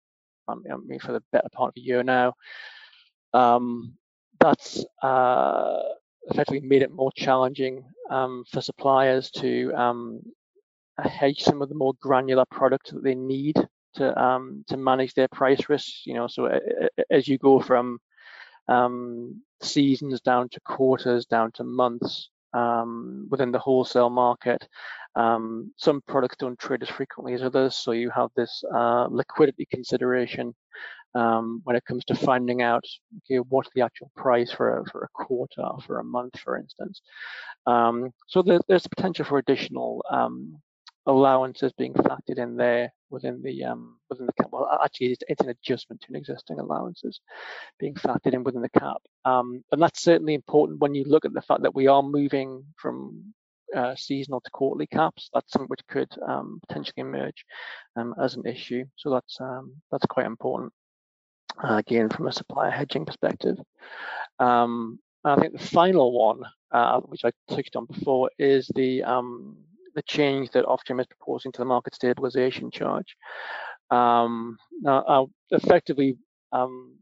I 0.48 0.56
mean, 0.86 1.00
for 1.00 1.14
the 1.14 1.24
better 1.32 1.50
part 1.52 1.70
of 1.70 1.74
a 1.78 1.86
year 1.86 2.04
now. 2.04 2.34
Um, 3.34 3.94
that's 4.40 4.84
uh, 5.02 5.80
effectively 6.30 6.62
made 6.62 6.82
it 6.82 6.92
more 6.92 7.12
challenging 7.16 7.86
um, 8.10 8.44
for 8.52 8.62
suppliers 8.62 9.32
to 9.32 9.72
um, 9.74 10.22
hedge 10.98 11.42
some 11.42 11.62
of 11.62 11.70
the 11.70 11.76
more 11.76 11.94
granular 12.00 12.46
products 12.46 12.92
that 12.92 13.04
they 13.04 13.16
need 13.16 13.56
to 13.96 14.22
um, 14.22 14.66
to 14.68 14.78
manage 14.78 15.14
their 15.14 15.28
price 15.30 15.70
risks. 15.70 16.04
You 16.06 16.16
know, 16.16 16.28
so 16.28 16.60
as 17.10 17.28
you 17.28 17.38
go 17.38 17.60
from 17.60 18.00
um, 18.68 19.42
seasons 19.62 20.22
down 20.22 20.50
to 20.50 20.60
quarters, 20.62 21.26
down 21.26 21.52
to 21.54 21.64
months 21.64 22.30
um, 22.54 23.28
within 23.30 23.52
the 23.52 23.60
wholesale 23.60 24.10
market. 24.10 24.68
Um, 25.16 25.72
some 25.78 26.02
products 26.08 26.38
don't 26.38 26.58
trade 26.58 26.82
as 26.82 26.90
frequently 26.90 27.34
as 27.34 27.44
others, 27.44 27.76
so 27.76 27.92
you 27.92 28.10
have 28.10 28.30
this 28.36 28.64
uh, 28.74 29.08
liquidity 29.10 29.66
consideration 29.70 30.56
um, 31.16 31.62
when 31.64 31.76
it 31.76 31.86
comes 31.86 32.04
to 32.06 32.16
finding 32.16 32.62
out 32.62 32.84
okay, 33.18 33.38
what's 33.38 33.70
the 33.76 33.82
actual 33.82 34.12
price 34.16 34.52
for 34.52 34.80
a, 34.80 34.86
for 34.90 35.04
a 35.04 35.24
quarter, 35.24 35.64
for 35.86 36.00
a 36.00 36.04
month, 36.04 36.40
for 36.40 36.58
instance. 36.58 37.02
Um, 37.68 38.12
so 38.28 38.42
there, 38.42 38.60
there's 38.68 38.88
potential 38.88 39.26
for 39.26 39.38
additional 39.38 40.04
um, 40.10 40.60
allowances 41.06 41.74
being 41.74 41.94
factored 41.94 42.38
in 42.38 42.56
there 42.56 42.94
within 43.10 43.42
the 43.42 43.64
um, 43.64 43.98
within 44.10 44.26
the 44.26 44.34
cap. 44.34 44.50
Well, 44.52 44.80
actually, 44.84 45.18
it's, 45.28 45.42
an 45.42 45.50
adjustment 45.50 46.02
to 46.02 46.08
an 46.10 46.16
existing 46.16 46.60
allowances 46.60 47.20
being 47.80 47.96
factored 47.96 48.34
in 48.34 48.44
within 48.44 48.62
the 48.62 48.70
cap, 48.70 49.02
um, 49.26 49.64
and 49.72 49.82
that's 49.82 50.02
certainly 50.02 50.34
important 50.34 50.80
when 50.80 50.96
you 50.96 51.04
look 51.06 51.26
at 51.26 51.34
the 51.34 51.42
fact 51.42 51.64
that 51.64 51.76
we 51.76 51.88
are 51.88 52.04
moving 52.04 52.64
from 52.78 53.34
uh, 53.76 53.96
seasonal 53.96 54.42
to 54.42 54.52
quarterly 54.52 54.88
caps. 54.88 55.30
That's 55.34 55.52
something 55.52 55.68
which 55.68 55.86
could 55.88 56.10
um, 56.28 56.60
potentially 56.68 57.02
emerge 57.02 57.46
um, 57.96 58.16
as 58.22 58.36
an 58.36 58.46
issue. 58.46 58.86
So 58.96 59.10
that's 59.12 59.40
um, 59.40 59.76
that's 59.92 60.06
quite 60.06 60.26
important. 60.26 60.74
Uh, 61.64 61.76
again, 61.76 62.10
from 62.10 62.28
a 62.28 62.32
supplier 62.32 62.72
hedging 62.72 63.06
perspective. 63.06 63.58
Um, 64.40 65.00
I 65.24 65.36
think 65.40 65.54
the 65.54 65.66
final 65.66 66.12
one, 66.12 66.42
uh, 66.72 67.00
which 67.02 67.24
I 67.24 67.32
touched 67.48 67.76
on 67.76 67.86
before, 67.86 68.30
is 68.38 68.70
the 68.76 69.04
the 69.96 70.02
change 70.04 70.50
that 70.52 70.66
Ofgem 70.66 71.00
is 71.00 71.08
proposing 71.08 71.52
to 71.54 71.60
the 71.60 71.66
market 71.66 71.96
stabilization 71.96 72.72
charge. 72.72 73.16
Um, 73.92 74.58
now, 74.82 75.04
uh, 75.04 75.26
effectively, 75.52 76.18
um, 76.52 76.96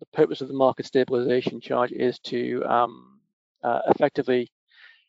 the 0.00 0.06
purpose 0.12 0.40
of 0.40 0.48
the 0.48 0.54
market 0.54 0.86
stabilization 0.86 1.60
charge 1.60 1.92
is 1.92 2.18
to 2.20 2.62
um, 2.66 3.20
uh, 3.62 3.80
effectively 3.88 4.50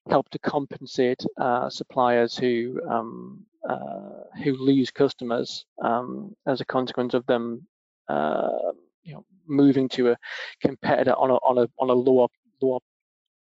help 0.10 0.30
to 0.30 0.40
compensate 0.40 1.24
uh, 1.40 1.70
suppliers 1.70 2.38
who 2.38 2.80
um, 2.90 3.46
uh, 3.70 4.24
who 4.44 4.56
lose 4.56 4.90
customers 4.92 5.66
um, 5.84 6.34
as 6.46 6.62
a 6.62 6.66
consequence 6.66 7.14
of 7.14 7.26
them, 7.26 7.68
uh, 8.08 8.72
you 9.04 9.14
know, 9.14 9.26
moving 9.48 9.90
to 9.90 10.12
a 10.12 10.18
competitor 10.62 11.12
on 11.14 11.32
a 11.32 11.36
on 11.36 11.58
a 11.58 11.68
on 11.80 11.90
a 11.90 11.94
lower 11.94 12.28
lower 12.62 12.80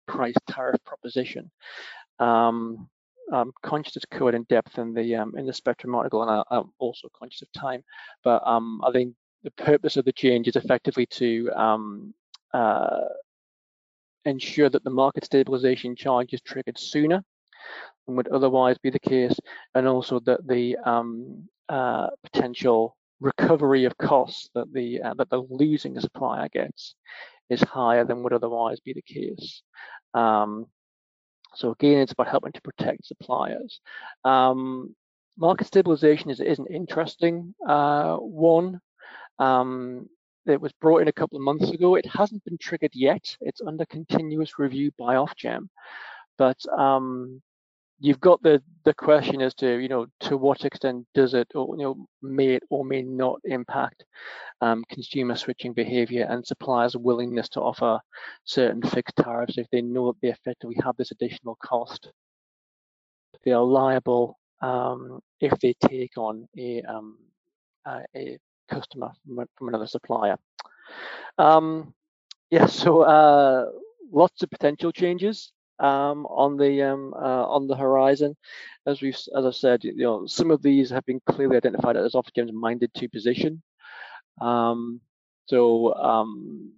price 0.06 0.34
tariff 0.48 0.82
proposition. 0.84 1.50
Um, 2.18 2.88
I'm 3.32 3.52
conscious 3.62 3.96
it's 3.96 4.06
covered 4.06 4.34
in 4.34 4.44
depth 4.44 4.78
in 4.78 4.94
the 4.94 5.16
um, 5.16 5.34
in 5.36 5.46
the 5.46 5.52
Spectrum 5.52 5.94
article, 5.94 6.22
and 6.22 6.30
I, 6.30 6.56
am 6.56 6.72
also 6.78 7.08
conscious 7.16 7.42
of 7.42 7.52
time. 7.52 7.82
But 8.24 8.46
um, 8.46 8.80
I 8.84 8.92
think 8.92 9.14
the 9.42 9.50
purpose 9.52 9.96
of 9.96 10.04
the 10.04 10.12
change 10.12 10.48
is 10.48 10.56
effectively 10.56 11.06
to 11.06 11.50
um, 11.52 12.14
uh, 12.52 13.00
ensure 14.24 14.68
that 14.68 14.84
the 14.84 14.90
market 14.90 15.24
stabilization 15.24 15.96
charge 15.96 16.32
is 16.32 16.40
triggered 16.40 16.78
sooner 16.78 17.22
than 18.06 18.16
would 18.16 18.28
otherwise 18.28 18.76
be 18.78 18.90
the 18.90 18.98
case, 18.98 19.38
and 19.74 19.86
also 19.86 20.20
that 20.20 20.46
the 20.46 20.76
um, 20.84 21.48
uh, 21.68 22.08
potential 22.24 22.96
recovery 23.20 23.84
of 23.84 23.96
costs 23.98 24.48
that 24.54 24.72
the 24.72 25.00
uh, 25.02 25.14
that 25.14 25.30
the 25.30 25.46
losing 25.50 25.98
supplier 26.00 26.48
gets 26.48 26.94
is 27.48 27.60
higher 27.62 28.04
than 28.04 28.22
would 28.22 28.32
otherwise 28.32 28.80
be 28.80 28.92
the 28.92 29.02
case. 29.02 29.62
Um, 30.14 30.66
so 31.54 31.70
again, 31.72 31.98
it's 31.98 32.12
about 32.12 32.28
helping 32.28 32.52
to 32.52 32.62
protect 32.62 33.06
suppliers. 33.06 33.80
Um, 34.24 34.94
market 35.36 35.66
stabilization 35.66 36.30
is, 36.30 36.40
is 36.40 36.58
an 36.58 36.66
interesting 36.66 37.54
uh, 37.66 38.16
one. 38.16 38.80
Um, 39.38 40.08
it 40.46 40.60
was 40.60 40.72
brought 40.80 41.02
in 41.02 41.08
a 41.08 41.12
couple 41.12 41.36
of 41.36 41.44
months 41.44 41.70
ago. 41.70 41.94
It 41.94 42.06
hasn't 42.06 42.44
been 42.44 42.58
triggered 42.58 42.94
yet. 42.94 43.36
It's 43.40 43.60
under 43.60 43.84
continuous 43.86 44.58
review 44.58 44.90
by 44.98 45.14
Ofgem. 45.16 45.68
But 46.38 46.58
um, 46.76 47.42
you've 48.00 48.20
got 48.20 48.42
the 48.42 48.62
the 48.84 48.94
question 48.94 49.42
as 49.42 49.54
to 49.54 49.78
you 49.78 49.88
know 49.88 50.06
to 50.20 50.36
what 50.36 50.64
extent 50.64 51.06
does 51.14 51.34
it 51.34 51.46
or 51.54 51.76
you 51.76 51.84
know 51.84 52.06
may 52.22 52.54
it 52.54 52.62
or 52.70 52.84
may 52.84 53.02
not 53.02 53.38
impact 53.44 54.04
um, 54.62 54.84
consumer 54.90 55.36
switching 55.36 55.72
behavior 55.72 56.26
and 56.28 56.46
suppliers' 56.46 56.96
willingness 56.96 57.48
to 57.50 57.60
offer 57.60 58.00
certain 58.44 58.82
fixed 58.82 59.16
tariffs 59.16 59.58
if 59.58 59.66
they 59.70 59.82
know 59.82 60.12
that 60.12 60.20
they 60.22 60.28
effectively 60.28 60.76
have 60.82 60.96
this 60.96 61.10
additional 61.12 61.56
cost. 61.62 62.10
They 63.44 63.52
are 63.52 63.62
liable 63.62 64.38
um, 64.60 65.20
if 65.40 65.58
they 65.60 65.74
take 65.80 66.18
on 66.18 66.46
a, 66.58 66.82
um, 66.82 67.16
uh, 67.86 68.00
a 68.14 68.38
customer 68.68 69.12
from, 69.24 69.46
from, 69.56 69.68
another 69.68 69.86
supplier. 69.86 70.36
Um, 71.38 71.94
yeah, 72.50 72.66
so 72.66 73.00
uh, 73.02 73.70
lots 74.12 74.42
of 74.42 74.50
potential 74.50 74.92
changes 74.92 75.52
um, 75.80 76.26
on 76.26 76.56
the 76.56 76.82
um, 76.82 77.14
uh, 77.14 77.44
on 77.46 77.66
the 77.66 77.76
horizon. 77.76 78.36
As 78.86 79.00
we've 79.00 79.16
as 79.36 79.46
I've 79.46 79.54
said, 79.54 79.84
you 79.84 79.94
know, 79.96 80.26
some 80.26 80.50
of 80.50 80.62
these 80.62 80.90
have 80.90 81.04
been 81.06 81.20
clearly 81.26 81.56
identified 81.56 81.96
as 81.96 82.12
Ofgem's 82.12 82.52
minded 82.52 82.92
to 82.94 83.08
position. 83.08 83.62
Um, 84.40 85.00
so 85.46 85.94
um, 85.94 86.72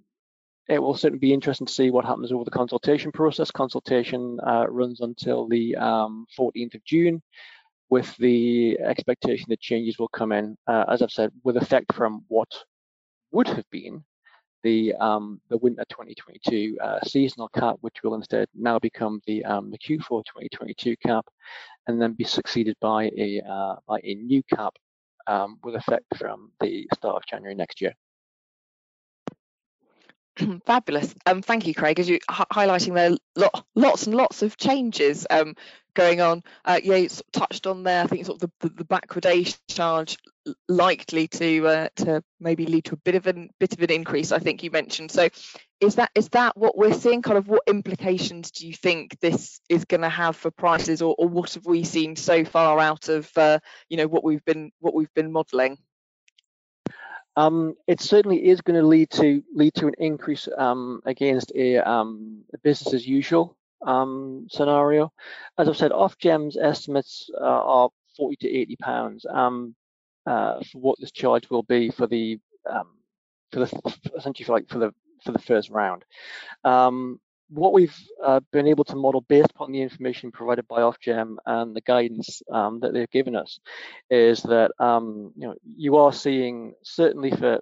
it 0.68 0.78
will 0.80 0.96
certainly 0.96 1.18
be 1.18 1.34
interesting 1.34 1.66
to 1.66 1.72
see 1.72 1.90
what 1.90 2.04
happens 2.04 2.32
over 2.32 2.44
the 2.44 2.50
consultation 2.50 3.12
process. 3.12 3.50
Consultation 3.50 4.38
uh, 4.46 4.66
runs 4.68 5.00
until 5.00 5.48
the 5.48 5.76
14th 5.78 6.24
um, 6.38 6.70
of 6.74 6.84
June 6.84 7.22
with 7.90 8.16
the 8.16 8.78
expectation 8.80 9.46
that 9.50 9.60
changes 9.60 9.98
will 9.98 10.08
come 10.08 10.32
in, 10.32 10.56
uh, 10.66 10.84
as 10.88 11.02
I've 11.02 11.10
said, 11.10 11.30
with 11.44 11.58
effect 11.58 11.92
from 11.92 12.24
what 12.28 12.48
would 13.32 13.48
have 13.48 13.68
been 13.70 14.02
the 14.62 14.94
um, 14.94 15.40
the 15.48 15.58
winter 15.58 15.84
2022 15.88 16.76
uh, 16.80 17.00
seasonal 17.04 17.48
cap, 17.48 17.76
which 17.80 17.96
will 18.02 18.14
instead 18.14 18.48
now 18.54 18.78
become 18.78 19.20
the 19.26 19.44
um, 19.44 19.70
the 19.70 19.78
Q4 19.78 20.24
2022 20.24 20.96
cap, 20.96 21.26
and 21.86 22.00
then 22.00 22.12
be 22.12 22.24
succeeded 22.24 22.76
by 22.80 23.04
a 23.16 23.42
uh, 23.48 23.76
by 23.86 24.00
a 24.04 24.14
new 24.14 24.42
cap 24.54 24.74
um, 25.26 25.58
with 25.62 25.74
effect 25.74 26.16
from 26.16 26.50
the 26.60 26.88
start 26.94 27.16
of 27.16 27.26
January 27.26 27.54
next 27.54 27.80
year. 27.80 27.94
Fabulous. 30.66 31.14
Um, 31.26 31.42
thank 31.42 31.66
you, 31.66 31.74
Craig, 31.74 32.00
as 32.00 32.08
you 32.08 32.18
highlighting 32.30 32.94
there 32.94 33.16
lot, 33.36 33.66
lots 33.74 34.06
and 34.06 34.14
lots 34.14 34.42
of 34.42 34.56
changes 34.56 35.26
um, 35.30 35.54
going 35.94 36.20
on. 36.20 36.42
Uh, 36.64 36.80
yeah, 36.82 36.96
you 36.96 37.08
touched 37.32 37.66
on 37.66 37.82
there. 37.82 38.04
I 38.04 38.06
think 38.06 38.26
sort 38.26 38.42
of 38.42 38.50
the, 38.60 38.68
the, 38.68 38.74
the 38.76 38.84
backwardation 38.84 39.58
charge 39.68 40.18
likely 40.68 41.28
to 41.28 41.66
uh, 41.66 41.88
to 41.96 42.22
maybe 42.40 42.66
lead 42.66 42.84
to 42.86 42.94
a 42.94 42.98
bit 42.98 43.14
of 43.14 43.26
an 43.26 43.50
bit 43.60 43.72
of 43.72 43.82
an 43.82 43.90
increase. 43.90 44.32
I 44.32 44.38
think 44.38 44.62
you 44.62 44.70
mentioned. 44.70 45.10
So, 45.10 45.28
is 45.80 45.96
that 45.96 46.10
is 46.14 46.28
that 46.30 46.56
what 46.56 46.76
we're 46.76 46.94
seeing? 46.94 47.22
Kind 47.22 47.38
of 47.38 47.48
what 47.48 47.62
implications 47.66 48.50
do 48.50 48.66
you 48.66 48.74
think 48.74 49.18
this 49.20 49.60
is 49.68 49.84
going 49.84 50.00
to 50.02 50.08
have 50.08 50.36
for 50.36 50.50
prices, 50.50 51.02
or, 51.02 51.14
or 51.18 51.28
what 51.28 51.54
have 51.54 51.66
we 51.66 51.84
seen 51.84 52.16
so 52.16 52.44
far 52.44 52.78
out 52.78 53.08
of 53.08 53.30
uh, 53.36 53.58
you 53.88 53.96
know 53.96 54.08
what 54.08 54.24
we've 54.24 54.44
been 54.44 54.72
what 54.80 54.94
we've 54.94 55.14
been 55.14 55.32
modelling? 55.32 55.78
Um, 57.34 57.74
it 57.86 58.00
certainly 58.02 58.46
is 58.46 58.60
going 58.60 58.78
to 58.78 58.86
lead 58.86 59.10
to 59.12 59.42
lead 59.54 59.74
to 59.74 59.86
an 59.86 59.94
increase 59.98 60.48
um, 60.56 61.00
against 61.06 61.50
a, 61.54 61.78
um, 61.78 62.42
business 62.62 62.92
as 62.92 63.06
usual 63.06 63.56
um, 63.86 64.46
scenario. 64.50 65.12
As 65.58 65.68
I've 65.68 65.76
said, 65.76 65.92
Ofgem's 65.92 66.56
estimates 66.56 67.30
uh, 67.40 67.44
are 67.44 67.90
40 68.16 68.36
to 68.36 68.48
80 68.48 68.76
pounds 68.76 69.26
um, 69.28 69.74
uh, 70.26 70.60
for 70.70 70.78
what 70.80 70.98
this 71.00 71.12
charge 71.12 71.50
will 71.50 71.62
be 71.62 71.90
for 71.90 72.06
the 72.06 72.38
um, 72.70 72.88
for 73.50 73.60
the 73.60 73.98
essentially 74.16 74.44
for 74.44 74.52
like 74.52 74.68
for 74.68 74.78
the 74.78 74.92
for 75.24 75.32
the 75.32 75.38
first 75.38 75.70
round 75.70 76.04
what 77.52 77.74
we've 77.74 77.96
uh, 78.24 78.40
been 78.50 78.66
able 78.66 78.84
to 78.84 78.96
model 78.96 79.20
based 79.28 79.50
upon 79.50 79.72
the 79.72 79.82
information 79.82 80.32
provided 80.32 80.66
by 80.68 80.80
Ofgem 80.80 81.36
and 81.44 81.76
the 81.76 81.82
guidance 81.82 82.42
um, 82.50 82.80
that 82.80 82.94
they've 82.94 83.10
given 83.10 83.36
us 83.36 83.60
is 84.10 84.42
that 84.44 84.70
um, 84.78 85.32
you 85.36 85.48
know 85.48 85.54
you 85.64 85.96
are 85.96 86.12
seeing 86.12 86.72
certainly 86.82 87.30
for 87.30 87.60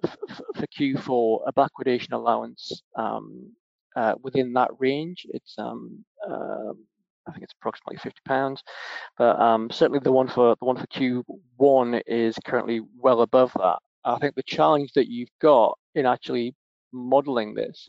for 0.55 0.67
Q4 0.79 1.41
a 1.47 1.53
backwardation 1.53 2.13
allowance 2.13 2.81
um, 2.95 3.51
uh, 3.95 4.15
within 4.21 4.53
that 4.53 4.71
range. 4.79 5.25
It's 5.29 5.55
um, 5.57 6.05
uh, 6.29 6.73
I 7.27 7.31
think 7.31 7.43
it's 7.43 7.53
approximately 7.59 7.97
50 7.97 8.19
pounds, 8.25 8.63
but 9.17 9.39
um, 9.39 9.69
certainly 9.69 9.99
the 9.99 10.11
one 10.11 10.27
for 10.27 10.55
the 10.59 10.65
one 10.65 10.77
for 10.77 10.87
Q1 10.87 12.01
is 12.07 12.35
currently 12.45 12.81
well 12.97 13.21
above 13.21 13.51
that. 13.53 13.77
I 14.03 14.17
think 14.17 14.35
the 14.35 14.43
challenge 14.43 14.93
that 14.93 15.09
you've 15.09 15.29
got 15.39 15.77
in 15.93 16.05
actually 16.05 16.55
modeling 16.91 17.53
this 17.53 17.85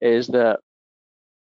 is 0.00 0.26
that 0.28 0.58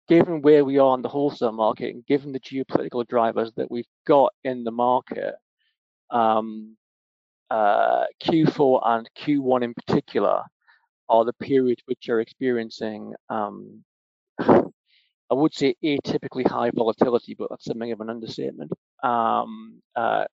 given 0.08 0.42
where 0.42 0.64
we 0.64 0.80
are 0.80 0.96
in 0.96 1.02
the 1.02 1.10
wholesale 1.10 1.52
market 1.52 1.94
and 1.94 2.06
given 2.06 2.32
the 2.32 2.40
geopolitical 2.40 3.06
drivers 3.08 3.52
that 3.58 3.70
we've 3.70 3.88
got 4.06 4.34
in 4.44 4.64
the 4.64 4.72
market, 4.72 5.36
um, 6.12 6.78
uh, 7.50 8.06
Q4 8.24 8.82
and 8.86 9.10
Q1 9.18 9.64
in 9.64 9.74
particular 9.74 10.44
are 11.10 11.26
the 11.26 11.34
periods 11.34 11.82
which 11.86 12.10
are 12.10 12.20
experiencing, 12.20 13.14
um, 13.30 13.84
I 15.30 15.34
would 15.34 15.54
say 15.54 15.76
atypically 15.84 16.48
high 16.48 16.72
volatility, 16.72 17.36
but 17.38 17.50
that's 17.50 17.66
something 17.66 17.92
of 17.92 18.02
an 18.02 18.10
understatement. 18.10 18.72
Um, 19.04 19.82
uh, 19.96 20.26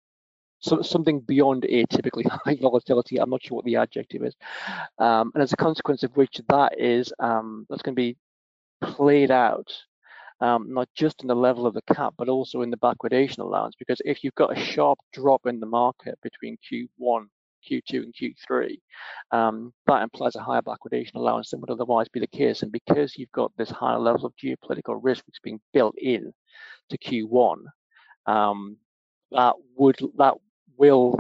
so 0.61 0.83
something 0.83 1.21
beyond 1.21 1.65
atypically 1.65 2.27
high 2.45 2.57
volatility. 2.61 3.19
I'm 3.19 3.31
not 3.31 3.43
sure 3.43 3.57
what 3.57 3.65
the 3.65 3.77
adjective 3.77 4.23
is. 4.25 4.35
Um, 4.99 5.33
and 5.35 5.43
as 5.43 5.53
a 5.53 5.57
consequence 5.57 6.03
of 6.03 6.17
which 6.17 6.41
that 6.49 6.81
is, 6.81 7.13
um, 7.19 7.67
that's 7.69 7.83
going 7.83 7.95
to 7.95 8.01
be 8.01 8.17
played 8.81 9.31
out 9.31 9.71
um, 10.41 10.73
not 10.73 10.89
just 10.95 11.23
in 11.23 11.29
the 11.29 11.35
level 11.35 11.67
of 11.67 11.75
the 11.75 11.95
cap, 11.95 12.15
but 12.19 12.29
also 12.29 12.63
in 12.63 12.71
the 12.71 12.77
backwardation 12.77 13.39
allowance. 13.39 13.75
Because 13.79 14.01
if 14.05 14.23
you've 14.23 14.35
got 14.35 14.57
a 14.57 14.61
sharp 14.61 14.99
drop 15.13 15.47
in 15.47 15.61
the 15.61 15.67
market 15.67 16.19
between 16.23 16.59
Q1, 16.71 17.27
Q2, 17.68 18.04
and 18.04 18.14
Q3, 18.14 18.78
um, 19.30 19.73
that 19.87 20.02
implies 20.02 20.37
a 20.37 20.42
higher 20.42 20.62
backwardation 20.62 21.14
allowance 21.14 21.50
than 21.50 21.61
would 21.61 21.71
otherwise 21.71 22.09
be 22.09 22.21
the 22.21 22.26
case. 22.26 22.62
And 22.62 22.73
because 22.73 23.16
you've 23.16 23.33
got 23.33 23.52
this 23.56 23.71
higher 23.71 23.99
level 23.99 24.26
of 24.26 24.35
geopolitical 24.37 24.99
risk 25.02 25.25
that's 25.26 25.40
being 25.42 25.61
built 25.73 25.94
in 25.99 26.33
to 26.90 26.99
Q1, 26.99 27.59
um, 28.26 28.76
that 29.33 29.54
would 29.76 29.99
that 30.18 30.35
will, 30.76 31.18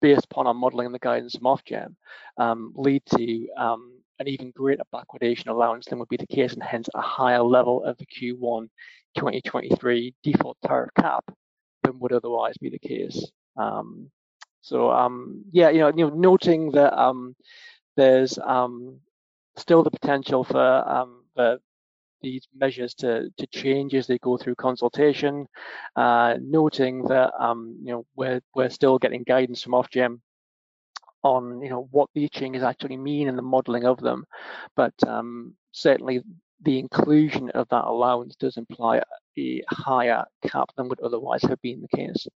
based 0.00 0.26
upon 0.30 0.46
our 0.46 0.54
modelling 0.54 0.86
and 0.86 0.94
the 0.94 0.98
guidance 0.98 1.34
from 1.34 1.44
Ofgem, 1.44 1.94
um, 2.38 2.72
lead 2.76 3.02
to 3.16 3.48
um, 3.56 4.00
an 4.18 4.28
even 4.28 4.50
greater 4.52 4.84
backwardation 4.94 5.48
allowance 5.48 5.86
than 5.86 5.98
would 5.98 6.08
be 6.08 6.16
the 6.16 6.26
case, 6.26 6.52
and 6.52 6.62
hence 6.62 6.88
a 6.94 7.00
higher 7.00 7.42
level 7.42 7.84
of 7.84 7.96
the 7.98 8.06
Q1 8.06 8.68
2023 9.16 10.14
default 10.22 10.56
tariff 10.64 10.90
cap 10.98 11.24
than 11.82 11.98
would 12.00 12.12
otherwise 12.12 12.56
be 12.58 12.70
the 12.70 12.78
case. 12.78 13.30
Um, 13.56 14.10
so 14.66 14.90
um, 14.90 15.44
yeah, 15.52 15.70
you 15.70 15.78
know, 15.78 15.92
you 15.94 16.08
know, 16.08 16.14
noting 16.16 16.72
that 16.72 16.92
um, 17.00 17.36
there's 17.96 18.36
um, 18.38 18.98
still 19.56 19.84
the 19.84 19.92
potential 19.92 20.42
for, 20.42 20.88
um, 20.88 21.22
for 21.36 21.58
these 22.20 22.48
measures 22.52 22.92
to, 22.94 23.30
to 23.38 23.46
change 23.46 23.94
as 23.94 24.08
they 24.08 24.18
go 24.18 24.36
through 24.36 24.56
consultation, 24.56 25.46
uh, 25.94 26.34
noting 26.40 27.04
that 27.04 27.32
um, 27.38 27.78
you 27.80 27.92
know 27.92 28.06
we're 28.16 28.40
we're 28.56 28.68
still 28.68 28.98
getting 28.98 29.22
guidance 29.22 29.62
from 29.62 29.74
Ofgem 29.74 30.18
on 31.22 31.62
you 31.62 31.70
know 31.70 31.86
what 31.92 32.10
these 32.12 32.30
changes 32.30 32.64
actually 32.64 32.96
mean 32.96 33.28
and 33.28 33.38
the 33.38 33.42
modelling 33.42 33.84
of 33.84 34.00
them, 34.00 34.24
but 34.74 34.94
um, 35.06 35.54
certainly 35.70 36.22
the 36.62 36.80
inclusion 36.80 37.50
of 37.50 37.68
that 37.68 37.84
allowance 37.84 38.34
does 38.34 38.56
imply 38.56 39.00
a 39.38 39.62
higher 39.70 40.24
cap 40.42 40.68
than 40.76 40.88
would 40.88 41.00
otherwise 41.02 41.42
have 41.42 41.62
been 41.62 41.80
the 41.82 41.96
case. 41.96 42.26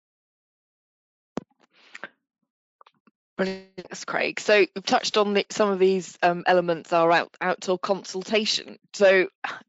Brilliant, 3.41 4.07
Craig. 4.07 4.39
So 4.39 4.67
we've 4.75 4.85
touched 4.85 5.17
on 5.17 5.43
some 5.49 5.71
of 5.71 5.79
these 5.79 6.19
um, 6.23 6.45
elements 6.47 6.93
are 6.93 7.11
out 7.11 7.35
out 7.41 7.63
till 7.63 7.79
consultation. 7.79 8.79
So 8.93 9.29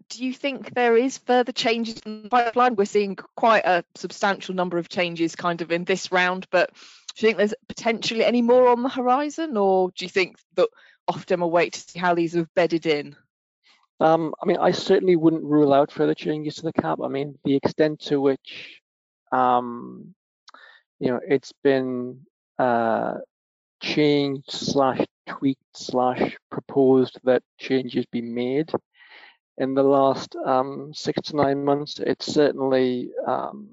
do 0.09 0.25
you 0.25 0.33
think 0.33 0.73
there 0.73 0.97
is 0.97 1.19
further 1.19 1.53
changes 1.53 1.99
in 2.05 2.23
the 2.23 2.29
pipeline? 2.29 2.75
We're 2.75 2.83
seeing 2.83 3.15
quite 3.37 3.63
a 3.63 3.85
substantial 3.95 4.55
number 4.55 4.77
of 4.77 4.89
changes 4.89 5.37
kind 5.37 5.61
of 5.61 5.71
in 5.71 5.85
this 5.85 6.11
round, 6.11 6.47
but 6.51 6.69
do 6.73 7.25
you 7.25 7.29
think 7.29 7.37
there's 7.37 7.53
potentially 7.69 8.25
any 8.25 8.41
more 8.41 8.67
on 8.67 8.83
the 8.83 8.89
horizon, 8.89 9.55
or 9.55 9.91
do 9.95 10.03
you 10.03 10.09
think 10.09 10.35
that 10.55 10.67
Ofgem 11.09 11.39
will 11.39 11.49
wait 11.49 11.71
to 11.71 11.79
see 11.79 11.97
how 11.97 12.13
these 12.13 12.33
have 12.33 12.53
bedded 12.53 12.85
in? 12.85 13.15
Um, 14.01 14.33
I 14.43 14.47
mean, 14.47 14.57
I 14.57 14.71
certainly 14.71 15.15
wouldn't 15.15 15.43
rule 15.43 15.73
out 15.73 15.93
further 15.93 16.13
changes 16.13 16.55
to 16.55 16.63
the 16.63 16.73
cap. 16.73 16.99
I 17.01 17.07
mean, 17.07 17.39
the 17.45 17.55
extent 17.55 18.01
to 18.07 18.19
which, 18.19 18.81
um, 19.31 20.13
you 20.99 21.07
know, 21.07 21.21
it's 21.25 21.53
been 21.63 22.25
uh, 22.59 23.19
changed 23.81 24.49
slash 24.51 25.03
tweaked 25.27 25.75
slash 25.75 26.37
proposed 26.49 27.19
that 27.23 27.43
changes 27.57 28.05
be 28.11 28.21
made 28.21 28.71
in 29.57 29.73
the 29.73 29.83
last 29.83 30.35
um, 30.45 30.91
six 30.93 31.29
to 31.29 31.35
nine 31.35 31.63
months. 31.63 31.99
It's 31.99 32.25
certainly 32.25 33.11
um, 33.27 33.69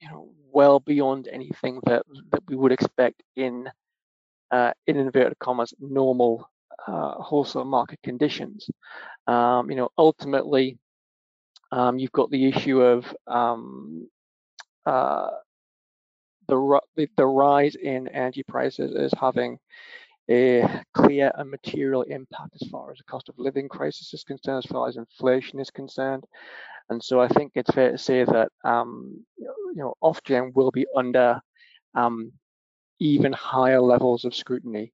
you 0.00 0.08
know 0.08 0.30
well 0.52 0.80
beyond 0.80 1.28
anything 1.28 1.80
that 1.86 2.02
that 2.32 2.42
we 2.48 2.56
would 2.56 2.72
expect 2.72 3.22
in 3.36 3.70
uh, 4.50 4.72
in 4.86 4.96
inverted 4.96 5.38
commas 5.38 5.72
normal 5.78 6.48
uh, 6.86 7.12
wholesale 7.22 7.64
market 7.64 8.00
conditions. 8.02 8.68
Um, 9.26 9.70
you 9.70 9.76
know, 9.76 9.90
ultimately, 9.96 10.78
um, 11.72 11.98
you've 11.98 12.12
got 12.12 12.30
the 12.30 12.48
issue 12.48 12.80
of 12.80 13.14
um, 13.26 14.08
uh, 14.86 15.30
the, 16.50 17.08
the 17.16 17.26
rise 17.26 17.74
in 17.76 18.08
energy 18.08 18.42
prices 18.42 18.92
is 18.94 19.12
having 19.18 19.58
a 20.30 20.64
clear 20.94 21.32
and 21.36 21.50
material 21.50 22.02
impact 22.02 22.56
as 22.60 22.68
far 22.68 22.92
as 22.92 22.98
the 22.98 23.04
cost 23.04 23.28
of 23.28 23.38
living 23.38 23.68
crisis 23.68 24.14
is 24.14 24.22
concerned, 24.22 24.62
as 24.64 24.70
far 24.70 24.88
as 24.88 24.96
inflation 24.96 25.58
is 25.58 25.70
concerned. 25.70 26.24
And 26.88 27.02
so 27.02 27.20
I 27.20 27.28
think 27.28 27.52
it's 27.54 27.70
fair 27.70 27.92
to 27.92 27.98
say 27.98 28.24
that 28.24 28.48
um, 28.64 29.24
you 29.38 29.74
know 29.76 29.94
Ofgem 30.02 30.54
will 30.54 30.70
be 30.70 30.86
under 30.96 31.40
um, 31.94 32.32
even 33.00 33.32
higher 33.32 33.80
levels 33.80 34.24
of 34.24 34.34
scrutiny 34.34 34.92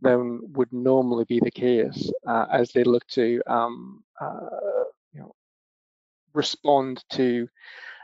than 0.00 0.40
would 0.52 0.72
normally 0.72 1.24
be 1.24 1.40
the 1.40 1.50
case 1.50 2.10
uh, 2.26 2.46
as 2.52 2.72
they 2.72 2.84
look 2.84 3.06
to 3.08 3.40
um, 3.46 4.02
uh, 4.20 4.84
you 5.12 5.20
know 5.20 5.34
respond 6.34 7.04
to 7.10 7.48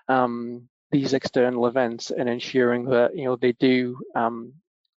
um, 0.08 0.68
these 0.90 1.12
external 1.12 1.66
events 1.66 2.10
and 2.10 2.28
ensuring 2.28 2.84
that 2.86 3.16
you 3.16 3.24
know 3.24 3.36
they 3.36 3.52
do 3.52 3.98
um, 4.14 4.52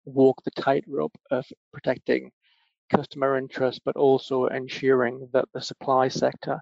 walk 0.06 0.42
the 0.44 0.52
tightrope 0.52 1.18
of 1.30 1.46
protecting 1.74 2.32
customer 2.94 3.38
interests, 3.38 3.82
but 3.84 3.96
also 3.96 4.46
ensuring 4.48 5.30
that 5.34 5.46
the 5.54 5.62
supply 5.62 6.08
sector 6.08 6.60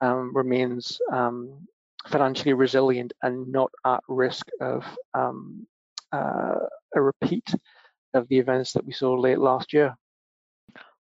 um, 0.00 0.34
remains 0.34 0.98
um, 1.12 1.66
financially 2.06 2.52
resilient 2.52 3.12
and 3.22 3.50
not 3.50 3.70
at 3.84 4.00
risk 4.08 4.46
of 4.60 4.84
um, 5.14 5.66
uh, 6.12 6.54
a 6.94 7.00
repeat 7.00 7.54
of 8.14 8.28
the 8.28 8.38
events 8.38 8.72
that 8.72 8.84
we 8.84 8.92
saw 8.92 9.14
late 9.14 9.38
last 9.38 9.72
year. 9.72 9.94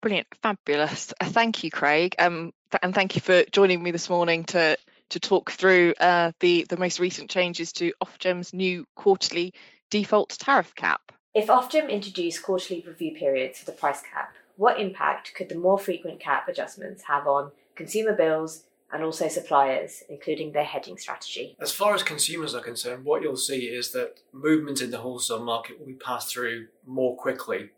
Brilliant, 0.01 0.27
fabulous. 0.43 1.13
Thank 1.23 1.65
you, 1.65 1.71
Craig, 1.71 2.15
um, 2.19 2.53
th- 2.71 2.81
and 2.83 2.95
thank 2.95 3.15
you 3.15 3.21
for 3.21 3.45
joining 3.53 3.83
me 3.83 3.93
this 3.93 4.11
morning 4.11 4.45
to 4.45 4.77
to 5.12 5.20
talk 5.20 5.51
through 5.51 5.94
uh, 6.01 6.33
the, 6.40 6.66
the 6.68 6.77
most 6.77 6.98
recent 6.98 7.31
changes 7.31 7.72
to 7.75 7.92
Ofgem's 8.03 8.53
new 8.53 8.85
quarterly 8.96 9.53
default 9.90 10.31
tariff 10.31 10.75
cap. 10.75 11.12
If 11.35 11.46
Ofgem 11.46 11.90
introduced 11.90 12.42
quarterly 12.42 12.85
review 12.87 13.14
periods 13.14 13.59
for 13.59 13.66
the 13.66 13.72
price 13.72 14.03
cap, 14.03 14.35
what 14.57 14.81
impact 14.81 15.35
could 15.35 15.48
the 15.48 15.55
more 15.55 15.79
frequent 15.79 16.20
cap 16.20 16.48
adjustments 16.48 17.05
have 17.05 17.27
on 17.27 17.53
consumer 17.75 18.14
bills 18.14 18.64
and 18.92 19.03
also 19.03 19.29
suppliers, 19.29 20.03
including 20.09 20.53
their 20.53 20.64
hedging 20.64 20.98
strategy? 20.98 21.57
As 21.61 21.72
far 21.72 21.94
as 21.94 22.03
consumers 22.03 22.55
are 22.55 22.61
concerned, 22.61 23.05
what 23.05 23.22
you'll 23.22 23.37
see 23.37 23.66
is 23.66 23.92
that 23.92 24.20
movements 24.33 24.83
in 24.83 24.90
the 24.90 24.98
wholesale 24.98 25.42
market 25.42 25.79
will 25.79 25.87
be 25.87 25.94
passed 25.94 26.33
through 26.33 26.68
more 26.87 27.16
quickly 27.16 27.70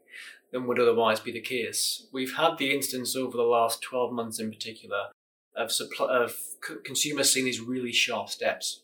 than 0.52 0.66
would 0.66 0.80
otherwise 0.80 1.20
be 1.20 1.32
the 1.32 1.40
case. 1.40 2.06
We've 2.12 2.36
had 2.36 2.58
the 2.58 2.72
instance 2.72 3.16
over 3.16 3.36
the 3.36 3.42
last 3.42 3.82
12 3.82 4.12
months 4.12 4.38
in 4.38 4.50
particular 4.50 5.08
of, 5.56 5.72
supply, 5.72 6.06
of 6.06 6.36
consumers 6.84 7.32
seeing 7.32 7.46
these 7.46 7.60
really 7.60 7.92
sharp 7.92 8.28
steps 8.28 8.82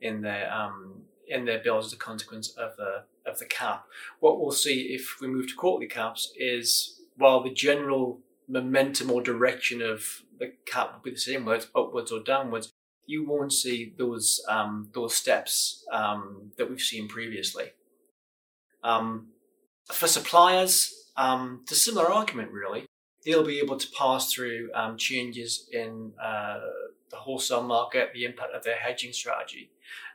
in 0.00 0.22
their 0.22 0.52
um, 0.52 1.02
in 1.28 1.44
their 1.44 1.60
bills 1.60 1.86
as 1.86 1.92
a 1.92 1.96
consequence 1.96 2.50
of 2.50 2.76
the 2.76 3.04
of 3.26 3.38
the 3.38 3.44
cap. 3.44 3.84
What 4.20 4.40
we'll 4.40 4.52
see 4.52 4.94
if 4.94 5.20
we 5.20 5.28
move 5.28 5.48
to 5.48 5.54
quarterly 5.54 5.88
caps 5.88 6.32
is 6.36 7.00
while 7.16 7.42
the 7.42 7.52
general 7.52 8.20
momentum 8.48 9.10
or 9.10 9.22
direction 9.22 9.80
of 9.80 10.04
the 10.38 10.52
cap 10.66 10.92
will 10.92 11.02
be 11.02 11.10
the 11.10 11.20
same, 11.20 11.44
whether 11.44 11.58
it's 11.58 11.68
upwards 11.74 12.10
or 12.10 12.20
downwards, 12.20 12.72
you 13.06 13.24
won't 13.26 13.52
see 13.52 13.92
those 13.96 14.44
um, 14.48 14.90
those 14.94 15.14
steps 15.14 15.84
um, 15.92 16.52
that 16.56 16.68
we've 16.68 16.80
seen 16.80 17.08
previously. 17.08 17.72
Um, 18.82 19.28
for 19.92 20.06
suppliers, 20.06 20.92
um, 21.16 21.60
it's 21.62 21.72
a 21.72 21.76
similar 21.76 22.10
argument 22.10 22.52
really 22.52 22.86
they'll 23.24 23.44
be 23.44 23.58
able 23.58 23.76
to 23.76 23.88
pass 23.96 24.32
through 24.32 24.70
um, 24.74 24.96
changes 24.96 25.68
in 25.72 26.12
uh, 26.22 26.60
the 27.10 27.16
wholesale 27.16 27.62
market, 27.62 28.10
the 28.14 28.24
impact 28.24 28.54
of 28.54 28.64
their 28.64 28.76
hedging 28.76 29.12
strategy, 29.12 29.70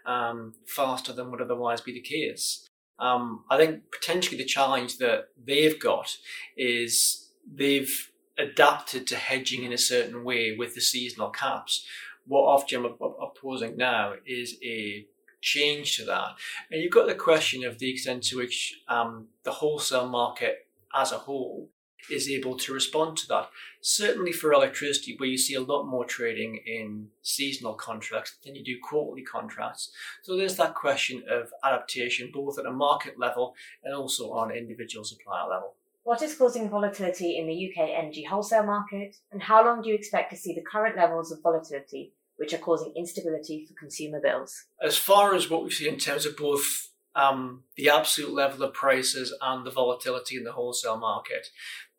um, 0.06 0.54
faster 0.65 1.13
than 1.13 1.32
would 1.32 1.41
otherwise 1.41 1.82
be 1.82 1.94
the 1.94 2.02
case. 2.02 2.68
Um, 2.98 3.44
I 3.50 3.58
think 3.58 3.84
potentially 3.91 4.38
the 4.38 4.46
challenge 4.46 4.98
that 5.00 5.30
they've 5.44 5.80
got 5.80 6.18
is 6.56 7.30
they've 7.54 8.12
adapted 8.38 9.08
to 9.08 9.15
hedging 9.15 9.63
in 9.63 9.74
a 9.74 9.78
certain 9.78 10.24
way 10.24 10.56
with 10.58 10.76
the 10.76 10.82
seasonal 10.82 11.30
caps. 11.30 11.86
What 12.28 12.44
Ofgem 12.44 12.86
are 12.86 13.30
proposing 13.30 13.78
now 13.78 14.13
is 14.26 14.58
a 14.63 15.06
change 15.41 15.98
to 15.98 16.06
that. 16.06 16.36
And 16.72 16.82
you've 16.82 16.91
got 16.91 17.08
the 17.08 17.15
question 17.15 17.63
of 17.63 17.80
the 17.80 17.91
extent 17.91 18.24
to 18.24 18.38
which 18.38 18.82
um, 18.88 19.28
the 19.44 19.52
wholesale 19.52 20.08
market 20.08 20.68
as 20.94 21.12
a 21.12 21.20
whole 21.20 21.70
is 22.10 22.30
able 22.30 22.58
to 22.58 22.74
respond 22.74 23.18
to 23.18 23.28
that. 23.28 23.50
certainly 23.82 24.32
for 24.32 24.52
electricity, 24.52 25.15
where 25.18 25.30
you 25.30 25.38
see 25.38 25.54
a 25.54 25.62
lot 25.62 25.86
more 25.86 26.06
trading 26.06 26.60
in 26.65 27.08
seasonal 27.22 27.76
contracts 27.76 28.36
than 28.44 28.56
you 28.56 28.63
do 28.63 28.80
quarterly 28.82 29.22
contracts. 29.22 29.91
So 30.24 30.36
there's 30.36 30.58
that 30.58 30.74
question 30.74 31.24
of 31.30 31.52
adaptation, 31.63 32.32
both 32.34 32.58
at 32.58 32.65
a 32.65 32.72
market 32.72 33.20
level 33.20 33.54
and 33.84 33.94
also 33.94 34.32
on 34.32 34.50
individual 34.50 35.06
supplier 35.06 35.48
level. 35.48 35.76
What 36.04 36.22
is 36.22 36.36
causing 36.36 36.70
volatility 36.70 37.38
in 37.38 37.48
the 37.48 37.70
UK 37.70 37.89
energy 37.96 38.24
wholesale 38.24 38.63
market, 38.63 39.18
and 39.32 39.41
how 39.41 39.65
long 39.65 39.82
do 39.82 39.89
you 39.89 39.96
expect 39.96 40.32
to 40.32 40.38
see 40.38 40.54
the 40.54 40.62
current 40.62 40.96
levels 40.96 41.32
of 41.32 41.41
volatility, 41.41 42.13
which 42.38 42.54
are 42.54 42.60
causing 42.60 42.94
instability 42.96 43.65
for 43.68 43.74
consumer 43.74 44.20
bills? 44.22 44.65
As 44.82 44.98
far 44.98 45.36
as 45.36 45.50
what 45.50 45.63
we 45.63 45.72
see 45.72 45.88
in 45.88 45.98
terms 45.98 46.26
of 46.26 46.38
both 46.38 46.89
um, 47.15 47.63
the 47.78 47.89
absolute 47.89 48.34
level 48.34 48.63
of 48.63 48.74
prices 48.74 49.34
and 49.41 49.65
the 49.65 49.72
volatility 49.72 50.38
in 50.38 50.44
the 50.44 50.52
wholesale 50.52 50.98
market, 50.98 51.48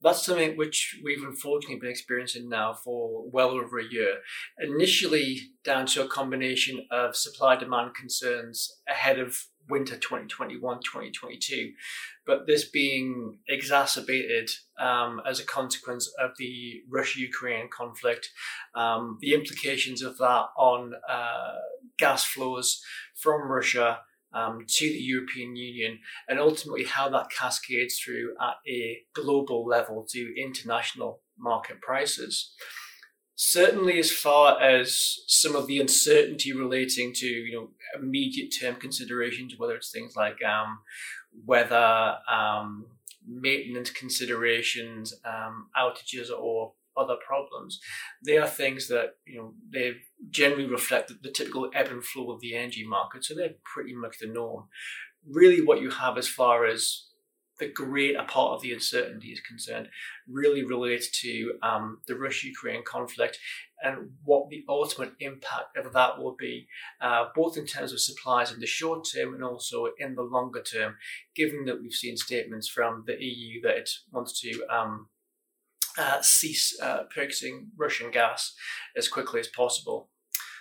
that's 0.03 0.25
something 0.25 0.57
which 0.57 1.01
we've 1.05 1.23
unfortunately 1.23 1.81
been 1.81 1.91
experiencing 1.91 2.49
now 2.49 2.75
for 2.75 3.25
well 3.31 3.51
over 3.51 3.79
a 3.79 3.85
year. 3.85 4.19
Initially, 4.59 5.41
down 5.65 5.87
to 5.87 6.05
a 6.05 6.09
combination 6.09 6.87
of 6.91 7.17
supply 7.17 7.57
demand 7.57 7.95
concerns 7.95 8.81
ahead 8.89 9.19
of 9.19 9.37
winter 9.69 9.97
2021 9.97 10.79
2022 10.79 11.73
but 12.27 12.47
this 12.47 12.69
being 12.69 13.39
exacerbated 13.49 14.51
um, 14.79 15.23
as 15.25 15.39
a 15.39 15.45
consequence 15.45 16.13
of 16.19 16.33
the 16.39 16.83
Russia 16.91 17.21
Ukraine 17.21 17.69
conflict, 17.71 18.31
um, 18.75 19.19
the 19.21 19.33
implications 19.33 20.03
of 20.03 20.19
that 20.19 20.47
on 20.59 20.93
uh, 21.09 21.55
gas 21.99 22.25
flows 22.25 22.83
from 23.15 23.49
Russia 23.49 24.01
um, 24.37 24.65
to 24.69 24.89
the 24.89 24.99
European 24.99 25.57
Union, 25.57 25.99
and 26.29 26.39
ultimately 26.39 26.85
how 26.85 27.09
that 27.09 27.31
cascades 27.31 27.99
through 27.99 28.35
at 28.41 28.57
a 28.69 28.99
global 29.15 29.67
level 29.67 30.07
to 30.11 30.35
international 30.41 31.23
market 31.39 31.81
prices. 31.81 32.53
Certainly 33.35 33.99
as 33.99 34.11
far 34.11 34.61
as 34.61 35.19
some 35.27 35.55
of 35.57 35.67
the 35.67 35.79
uncertainty 35.79 36.53
relating 36.53 37.13
to 37.15 37.27
you 37.27 37.53
know 37.55 37.69
immediate 38.01 38.55
term 38.59 38.77
considerations 38.77 39.55
whether 39.59 39.75
it's 39.75 39.91
things 39.91 40.17
like 40.17 40.43
um, 40.43 40.79
weather 41.45 42.17
um, 42.31 42.87
maintenance 43.27 43.91
considerations 43.91 45.15
um, 45.25 45.69
outages 45.77 46.31
or 46.31 46.73
other 46.97 47.17
problems. 47.27 47.81
They 48.25 48.39
are 48.39 48.47
things 48.47 48.89
that 48.89 49.17
you 49.27 49.39
know 49.39 49.55
they 49.71 49.95
generally 50.31 50.67
reflect 50.67 51.13
the, 51.23 51.31
typical 51.31 51.71
ebb 51.75 51.89
and 51.89 52.05
flow 52.05 52.31
of 52.31 52.41
the 52.41 52.57
energy 52.57 52.87
market 52.87 53.25
so 53.25 53.35
they're 53.35 53.55
pretty 53.65 53.95
much 53.95 54.19
the 54.19 54.27
norm. 54.27 54.65
Really 55.29 55.61
what 55.61 55.81
you 55.81 55.91
have 55.91 56.17
as 56.17 56.29
far 56.29 56.67
as 56.67 57.07
the 57.59 57.69
greater 57.69 58.23
part 58.25 58.53
of 58.53 58.63
the 58.63 58.73
uncertainty 58.73 59.29
is 59.29 59.41
concerned 59.41 59.89
really 60.29 60.63
relates 60.63 61.21
to 61.23 61.55
um, 61.63 61.99
the 62.07 62.15
Russia-Ukraine 62.15 62.83
conflict 62.85 63.39
and 63.83 64.11
what 64.25 64.49
the 64.49 64.65
ultimate 64.69 65.13
impact 65.21 65.77
of 65.77 65.93
that 65.93 66.19
will 66.19 66.35
be, 66.39 66.67
uh, 67.01 67.27
both 67.35 67.57
in 67.57 67.67
terms 67.67 67.93
of 67.93 68.01
supplies 68.01 68.53
in 68.53 68.61
the 68.61 68.67
short 68.67 69.07
term 69.15 69.35
and 69.35 69.45
also 69.45 69.89
in 69.99 70.15
the 70.15 70.23
longer 70.23 70.63
term, 70.63 70.97
given 71.35 71.65
that 71.67 71.81
we've 71.81 71.93
seen 71.93 72.17
statements 72.17 72.69
from 72.69 73.05
the 73.07 73.17
EU 73.23 73.61
that 73.63 73.77
it 73.77 73.91
wants 74.13 74.41
to 74.41 74.65
um, 74.71 75.09
uh, 75.99 76.21
cease 76.23 76.79
uh, 76.81 77.05
purchasing 77.15 77.69
Russian 77.77 78.11
gas 78.11 78.55
as 78.97 79.09
quickly 79.09 79.41
as 79.41 79.49
possible. 79.49 80.11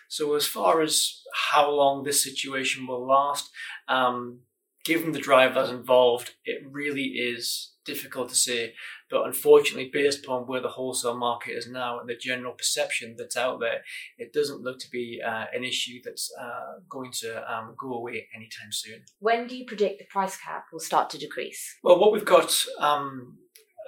So, 0.07 0.35
as 0.35 0.45
far 0.45 0.81
as 0.81 1.21
how 1.51 1.69
long 1.69 2.03
this 2.03 2.23
situation 2.23 2.87
will 2.87 3.05
last, 3.05 3.49
um, 3.87 4.41
given 4.85 5.11
the 5.11 5.19
drivers 5.19 5.69
involved, 5.69 6.35
it 6.45 6.63
really 6.69 7.03
is 7.03 7.73
difficult 7.85 8.29
to 8.29 8.35
say. 8.35 8.73
But 9.09 9.25
unfortunately, 9.25 9.89
based 9.93 10.25
upon 10.25 10.47
where 10.47 10.61
the 10.61 10.69
wholesale 10.69 11.17
market 11.17 11.51
is 11.51 11.67
now 11.67 11.99
and 11.99 12.09
the 12.09 12.15
general 12.15 12.53
perception 12.53 13.15
that's 13.17 13.37
out 13.37 13.59
there, 13.59 13.81
it 14.17 14.33
doesn't 14.33 14.61
look 14.61 14.79
to 14.79 14.89
be 14.89 15.21
uh, 15.25 15.45
an 15.53 15.63
issue 15.63 15.99
that's 16.03 16.31
uh, 16.39 16.79
going 16.89 17.11
to 17.19 17.53
um, 17.53 17.75
go 17.77 17.93
away 17.93 18.27
anytime 18.35 18.71
soon. 18.71 19.03
When 19.19 19.47
do 19.47 19.55
you 19.55 19.65
predict 19.65 19.99
the 19.99 20.05
price 20.05 20.37
cap 20.37 20.65
will 20.71 20.79
start 20.79 21.09
to 21.11 21.17
decrease? 21.17 21.77
Well, 21.83 21.99
what 21.99 22.11
we've 22.11 22.25
got 22.25 22.65
um, 22.79 23.37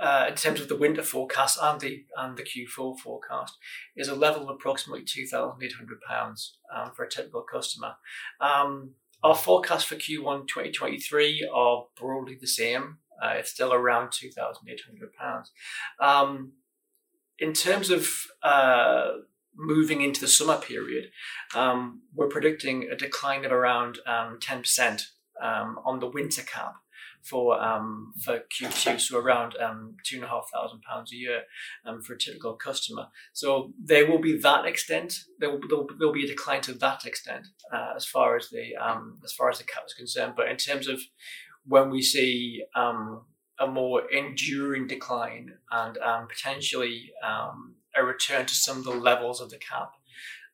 uh, 0.01 0.25
in 0.29 0.35
terms 0.35 0.59
of 0.59 0.67
the 0.67 0.75
winter 0.75 1.03
forecast 1.03 1.57
and 1.61 1.79
the 1.79 2.05
and 2.17 2.37
the 2.37 2.43
Q4 2.43 2.99
forecast 2.99 3.57
is 3.95 4.07
a 4.07 4.15
level 4.15 4.43
of 4.43 4.49
approximately 4.49 5.03
two 5.03 5.25
thousand 5.25 5.63
eight 5.63 5.73
hundred 5.73 5.99
pounds 6.07 6.57
um, 6.73 6.91
for 6.95 7.03
a 7.03 7.09
typical 7.09 7.41
customer. 7.41 7.95
Um, 8.39 8.91
our 9.23 9.35
forecast 9.35 9.87
for 9.87 9.95
Q1 9.95 10.47
2023 10.47 11.49
are 11.53 11.85
broadly 11.99 12.37
the 12.39 12.47
same. 12.47 12.97
Uh, 13.21 13.33
it's 13.37 13.49
still 13.49 13.73
around 13.73 14.09
£2,800. 14.09 15.43
Um, 15.99 16.51
in 17.39 17.53
terms 17.53 17.89
of 17.89 18.07
uh, 18.43 19.13
moving 19.55 20.01
into 20.01 20.21
the 20.21 20.27
summer 20.27 20.57
period, 20.57 21.09
um, 21.55 22.03
we're 22.13 22.27
predicting 22.27 22.89
a 22.91 22.95
decline 22.95 23.43
of 23.43 23.51
around 23.51 23.97
um, 24.05 24.37
10% 24.39 25.01
um, 25.41 25.79
on 25.83 25.99
the 25.99 26.07
winter 26.07 26.43
cap 26.43 26.75
for 27.29 27.61
um, 27.61 28.13
for 28.23 28.39
Q2, 28.39 28.99
so 28.99 29.17
around 29.17 29.55
um, 29.57 29.95
two 30.03 30.17
and 30.17 30.25
a 30.25 30.27
half 30.27 30.45
thousand 30.53 30.81
pounds 30.81 31.11
a 31.11 31.15
year 31.15 31.41
um, 31.85 32.01
for 32.01 32.13
a 32.13 32.17
typical 32.17 32.53
customer. 32.53 33.07
So 33.33 33.73
there 33.81 34.09
will 34.09 34.19
be 34.19 34.37
that 34.37 34.65
extent. 34.65 35.13
There 35.39 35.49
will, 35.49 35.59
there 35.67 35.77
will, 35.77 35.87
there 35.97 36.07
will 36.07 36.13
be 36.13 36.25
a 36.25 36.27
decline 36.27 36.61
to 36.61 36.73
that 36.73 37.05
extent 37.05 37.47
uh, 37.73 37.93
as 37.95 38.05
far 38.05 38.35
as 38.35 38.49
the 38.49 38.75
um, 38.75 39.19
as 39.23 39.33
far 39.33 39.49
as 39.49 39.57
the 39.57 39.63
cap 39.63 39.83
is 39.85 39.93
concerned. 39.93 40.33
But 40.35 40.49
in 40.49 40.57
terms 40.57 40.87
of 40.87 40.99
when 41.65 41.89
we 41.89 42.01
see 42.01 42.63
um, 42.75 43.25
a 43.59 43.67
more 43.67 44.09
enduring 44.11 44.87
decline 44.87 45.53
and 45.71 45.97
um, 45.97 46.27
potentially 46.27 47.11
a 47.95 48.03
return 48.03 48.45
to 48.45 48.53
some 48.53 48.77
of 48.77 48.83
the 48.83 48.91
levels 48.91 49.41
of 49.41 49.49
the 49.49 49.57
cap 49.57 49.91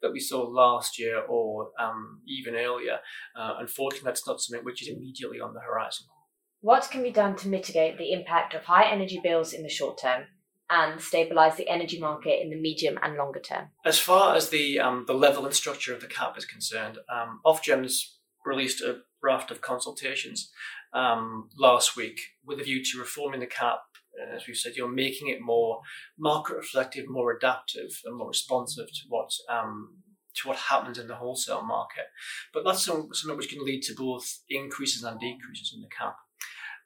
that 0.04 0.12
we 0.12 0.20
saw 0.20 0.42
last 0.42 1.00
year 1.00 1.24
or 1.28 1.70
um, 1.80 2.20
even 2.28 2.56
earlier. 2.56 3.00
Uh, 3.36 3.56
unfortunately, 3.60 4.06
that's 4.06 4.28
not 4.28 4.40
something 4.40 4.64
which 4.64 4.82
is 4.82 4.90
immediately 4.90 5.40
on 5.40 5.54
the 5.54 5.62
horizon. 5.62 6.06
What 6.64 6.90
can 6.90 7.04
be 7.04 7.12
done 7.12 7.36
to 7.36 7.50
mitigate 7.50 7.98
the 7.98 8.14
impact 8.14 8.54
of 8.54 8.64
high 8.64 8.90
energy 8.90 9.20
bills 9.22 9.52
in 9.52 9.64
the 9.64 9.70
short 9.70 9.98
term 9.98 10.24
and 10.70 10.98
stabilise 10.98 11.58
the 11.58 11.68
energy 11.68 12.00
market 12.00 12.42
in 12.42 12.50
the 12.50 12.56
medium 12.56 12.98
and 13.04 13.18
longer 13.18 13.42
term? 13.42 13.66
As 13.84 14.00
far 14.00 14.34
as 14.34 14.48
the 14.48 14.80
um, 14.80 15.04
the 15.06 15.14
level 15.14 15.46
and 15.46 15.54
structure 15.54 15.94
of 15.94 16.00
the 16.00 16.08
cap 16.08 16.38
is 16.38 16.46
concerned, 16.46 17.00
um, 17.14 17.42
Ofgem's 17.46 18.18
released 18.46 18.80
a 18.80 19.00
raft 19.22 19.52
of 19.52 19.60
consultations 19.60 20.54
um, 20.94 21.50
last 21.58 21.98
week 21.98 22.22
with 22.46 22.62
a 22.62 22.64
view 22.64 22.82
to 22.82 22.98
reforming 22.98 23.42
the 23.42 23.46
cap. 23.46 23.80
As 24.34 24.48
we've 24.48 24.56
said, 24.56 24.78
you're 24.78 24.88
making 24.88 25.28
it 25.28 25.42
more 25.42 25.82
market 26.18 26.56
reflective, 26.56 27.10
more 27.10 27.36
adaptive, 27.36 28.00
and 28.06 28.16
more 28.16 28.30
responsive 28.30 28.88
to 28.88 29.02
what 29.10 29.32
um, 29.50 29.98
to 30.36 30.48
what 30.48 30.58
happens 30.58 30.98
in 30.98 31.08
the 31.08 31.16
wholesale 31.16 31.62
market. 31.62 32.06
But 32.54 32.64
that's 32.64 32.86
something 32.86 33.36
which 33.36 33.50
can 33.50 33.66
lead 33.66 33.82
to 33.84 33.96
both 33.96 34.40
increases 34.50 35.04
and 35.04 35.20
decreases 35.20 35.74
in 35.76 35.82
the 35.82 35.90
cap. 35.90 36.16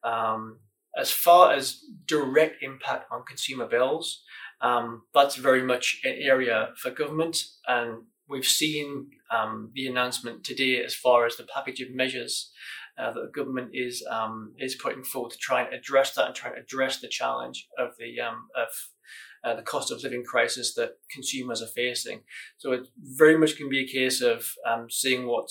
Um, 0.03 0.59
as 0.97 1.11
far 1.11 1.53
as 1.53 1.83
direct 2.05 2.63
impact 2.63 3.05
on 3.11 3.23
consumer 3.27 3.67
bills, 3.67 4.23
um, 4.61 5.03
that's 5.13 5.35
very 5.35 5.61
much 5.61 6.01
an 6.03 6.15
area 6.19 6.69
for 6.77 6.89
government. 6.89 7.43
And 7.67 8.03
we've 8.27 8.45
seen 8.45 9.11
um, 9.31 9.71
the 9.75 9.87
announcement 9.87 10.43
today 10.43 10.83
as 10.83 10.95
far 10.95 11.25
as 11.25 11.37
the 11.37 11.47
package 11.53 11.81
of 11.81 11.93
measures 11.93 12.51
uh, 12.97 13.11
that 13.11 13.21
the 13.21 13.31
government 13.31 13.69
is 13.73 14.03
um, 14.09 14.53
is 14.57 14.73
putting 14.73 15.03
forward 15.03 15.31
to 15.31 15.37
try 15.37 15.61
and 15.61 15.73
address 15.73 16.15
that 16.15 16.25
and 16.25 16.35
try 16.35 16.49
and 16.49 16.59
address 16.59 16.99
the 16.99 17.07
challenge 17.07 17.67
of 17.77 17.91
the 17.99 18.19
um, 18.19 18.47
of 18.55 18.69
uh, 19.43 19.55
the 19.55 19.61
cost 19.61 19.91
of 19.91 20.01
living 20.01 20.23
crisis 20.23 20.73
that 20.73 20.93
consumers 21.11 21.61
are 21.61 21.67
facing. 21.67 22.21
So 22.57 22.71
it 22.71 22.87
very 22.97 23.37
much 23.37 23.55
can 23.55 23.69
be 23.69 23.83
a 23.83 23.87
case 23.87 24.21
of 24.21 24.51
um, 24.67 24.89
seeing 24.89 25.27
what 25.27 25.47